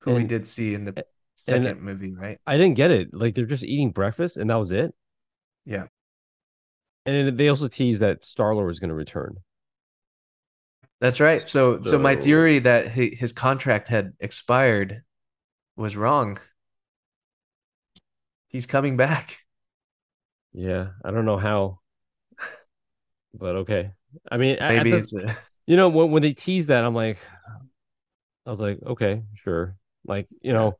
[0.00, 1.04] who we did see in the
[1.34, 2.38] second movie, right?
[2.46, 3.12] I didn't get it.
[3.12, 4.94] Like they're just eating breakfast, and that was it.
[5.64, 5.86] Yeah.
[7.06, 9.36] And they also teased that Star Lord is going to return.
[11.00, 11.46] That's right.
[11.46, 15.02] So, so my theory that hi- his contract had expired
[15.76, 16.38] was wrong.
[18.48, 19.40] He's coming back.
[20.52, 21.80] Yeah, I don't know how,
[23.34, 23.90] but okay.
[24.30, 25.36] I mean, Maybe the- it's a,
[25.66, 27.18] you know when when they teased that, I'm like,
[28.46, 29.76] I was like, okay, sure.
[30.06, 30.78] Like you know,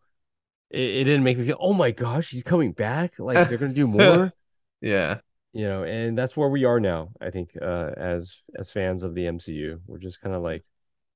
[0.70, 3.18] it, it didn't make me feel, oh my gosh, he's coming back.
[3.18, 4.32] Like they're gonna do more.
[4.80, 5.18] yeah.
[5.56, 9.14] You know and that's where we are now i think uh as as fans of
[9.14, 10.64] the mcu we're just kind of like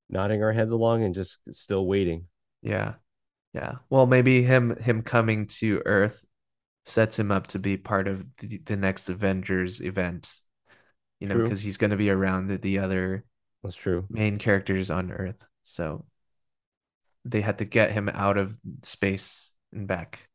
[0.08, 2.26] nodding our heads along and just still waiting
[2.62, 2.94] Yeah.
[3.52, 3.76] Yeah.
[3.88, 6.24] Well, maybe him him coming to Earth
[6.86, 10.34] sets him up to be part of the, the next Avengers event.
[11.18, 13.24] You know, because he's going to be around the, the other
[13.62, 15.44] that's true main characters on Earth.
[15.62, 16.06] So
[17.24, 20.29] they had to get him out of space and back.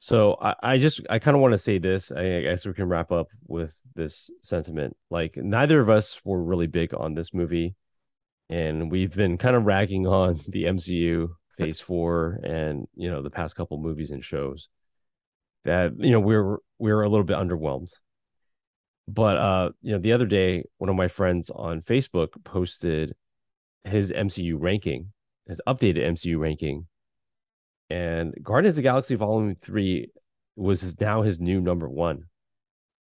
[0.00, 2.72] So i, I just i kind of want to say this I, I guess we
[2.72, 4.96] can wrap up with this sentiment.
[5.10, 7.74] Like neither of us were really big on this movie
[8.48, 13.30] and we've been kind of ragging on the mcu phase four and you know the
[13.30, 14.68] past couple movies and shows
[15.64, 17.92] that you know we're we're a little bit underwhelmed.
[19.06, 23.14] But uh you know the other day one of my friends on facebook posted
[23.84, 25.12] his mcu ranking
[25.46, 26.86] his updated mcu ranking
[27.90, 30.08] and guardians of the galaxy volume 3
[30.56, 32.24] was now his new number one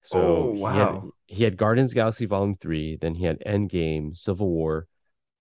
[0.03, 1.11] so Oh, he had, wow.
[1.27, 4.87] he had guardians of the galaxy volume 3 then he had endgame civil war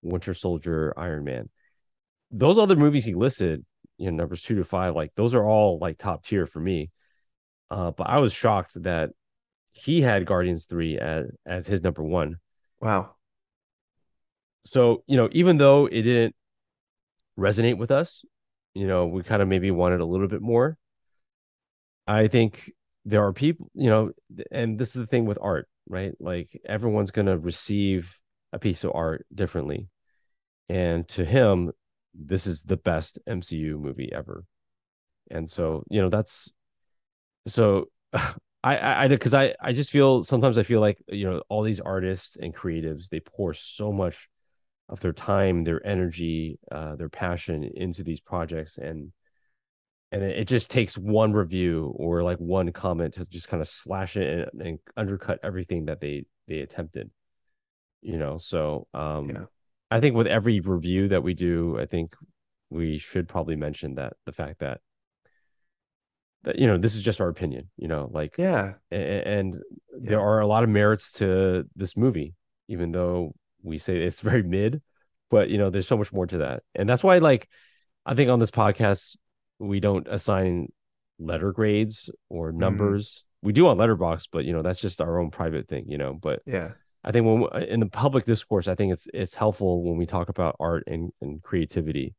[0.01, 1.49] winter soldier iron man
[2.31, 3.63] those other movies he listed
[3.97, 6.89] you know numbers two to five like those are all like top tier for me
[7.71, 9.11] uh but i was shocked that
[9.71, 12.37] he had guardians 3 as as his number one
[12.79, 13.15] Wow.
[14.65, 16.35] so you know even though it didn't
[17.37, 18.23] resonate with us
[18.73, 20.77] you know we kind of maybe wanted a little bit more.
[22.07, 22.71] I think
[23.05, 24.11] there are people you know
[24.51, 26.13] and this is the thing with art right?
[26.19, 28.19] Like everyone's going to receive
[28.51, 29.89] a piece of art differently.
[30.69, 31.71] And to him
[32.13, 34.45] this is the best mcu movie ever.
[35.31, 36.51] And so you know that's
[37.47, 41.63] so i i because I, I just feel sometimes i feel like you know all
[41.63, 44.29] these artists and creatives they pour so much
[44.89, 49.11] of their time, their energy, uh, their passion into these projects, and
[50.11, 54.15] and it just takes one review or like one comment to just kind of slash
[54.15, 57.09] it and, and undercut everything that they they attempted.
[58.01, 59.45] You know, so um, Yeah.
[59.89, 62.15] I think with every review that we do, I think
[62.69, 64.81] we should probably mention that the fact that
[66.43, 67.69] that you know this is just our opinion.
[67.77, 68.73] You know, like Yeah.
[68.91, 69.57] a- a- and
[69.97, 72.35] there are a lot of merits to this movie
[72.69, 74.81] even though we say it's very mid
[75.31, 77.49] but you know there's so much more to that and that's why like
[78.05, 79.17] i think on this podcast
[79.59, 80.67] we don't assign
[81.19, 82.59] letter grades or Mm-hmm.
[82.59, 83.23] numbers.
[83.41, 86.13] We do on Letterboxd, but you know that's just our own private thing, you know.
[86.13, 86.71] But Yeah.
[87.03, 90.05] I think when we- in the public discourse, I think it's it's helpful when we
[90.05, 92.15] talk about art and, and creativity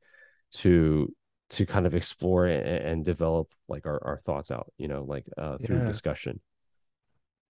[0.61, 1.12] to
[1.51, 5.24] to kind of explore and, and develop like our, our thoughts out, you know, like
[5.38, 5.86] uh, through Yeah.
[5.86, 6.40] discussion.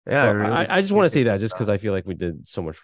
[0.07, 0.27] Yeah.
[0.27, 2.15] So really I, I just want to say that just because I feel like we
[2.15, 2.79] did so much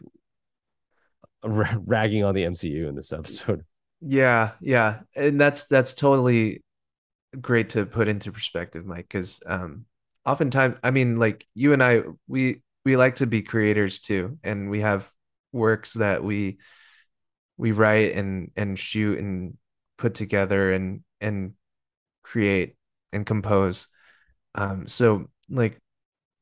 [1.45, 3.65] ra- ragging on the MCU in this episode.
[4.01, 5.01] Yeah, yeah.
[5.15, 6.63] And that's that's totally
[7.41, 9.87] great to put into perspective, Mike, because um
[10.27, 14.71] oftentimes I mean like you and I we we like to be creators too, and
[14.71, 15.11] we have
[15.53, 16.59] works that we
[17.57, 19.57] we write and and shoot and
[19.99, 21.55] put together and and
[22.23, 22.77] create
[23.13, 23.89] and compose.
[24.55, 25.81] Um so like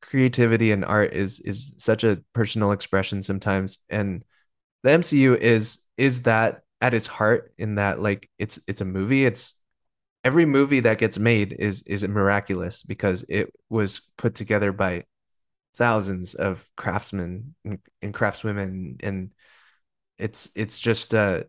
[0.01, 4.23] creativity and art is is such a personal expression sometimes and
[4.83, 9.25] the MCU is is that at its heart in that like it's it's a movie.
[9.25, 9.53] It's
[10.23, 15.05] every movie that gets made is is miraculous because it was put together by
[15.75, 18.99] thousands of craftsmen and, and craftswomen.
[19.03, 19.31] And
[20.17, 21.43] it's it's just uh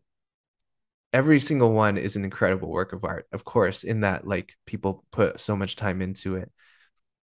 [1.12, 5.04] every single one is an incredible work of art of course in that like people
[5.10, 6.50] put so much time into it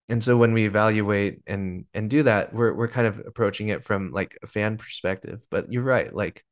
[0.09, 3.85] and so when we evaluate and and do that we're we're kind of approaching it
[3.85, 5.45] from like a fan perspective.
[5.51, 6.45] But you're right like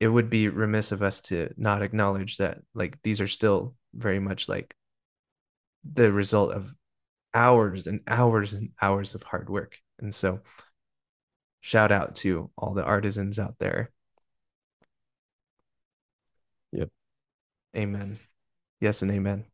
[0.00, 4.20] it would be remiss of us to not acknowledge that like these are still very
[4.20, 4.74] much like
[5.84, 6.74] the result of
[7.34, 9.78] hours and hours and hours of hard work.
[10.00, 10.40] And so
[11.60, 13.92] shout out to all the artisans out there.
[16.72, 16.90] Yep.
[17.76, 18.18] amen.
[18.80, 19.46] Yes and amen.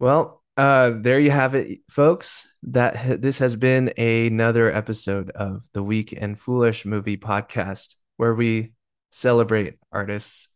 [0.00, 5.62] Well uh there you have it folks that ha- this has been another episode of
[5.72, 8.72] the weak and foolish movie podcast where we
[9.10, 10.48] celebrate artists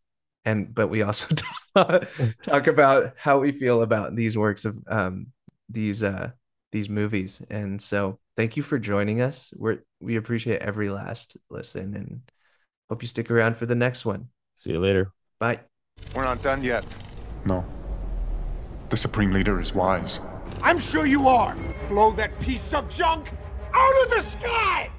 [0.45, 1.35] and but we also
[1.75, 2.05] talk,
[2.43, 5.29] talk about how we feel about these works of um
[5.71, 6.31] these uh
[6.71, 11.95] these movies and so thank you for joining us we're we appreciate every last listen
[11.95, 12.21] and
[12.91, 15.13] hope you stick around for the next one See you later.
[15.41, 15.61] bye
[16.15, 16.85] We're not done yet.
[17.47, 17.65] No.
[18.91, 20.21] The Supreme Leader is wise.
[20.63, 21.57] I'm sure you are.
[21.89, 23.31] Blow that piece of junk
[23.73, 24.91] out of the sky!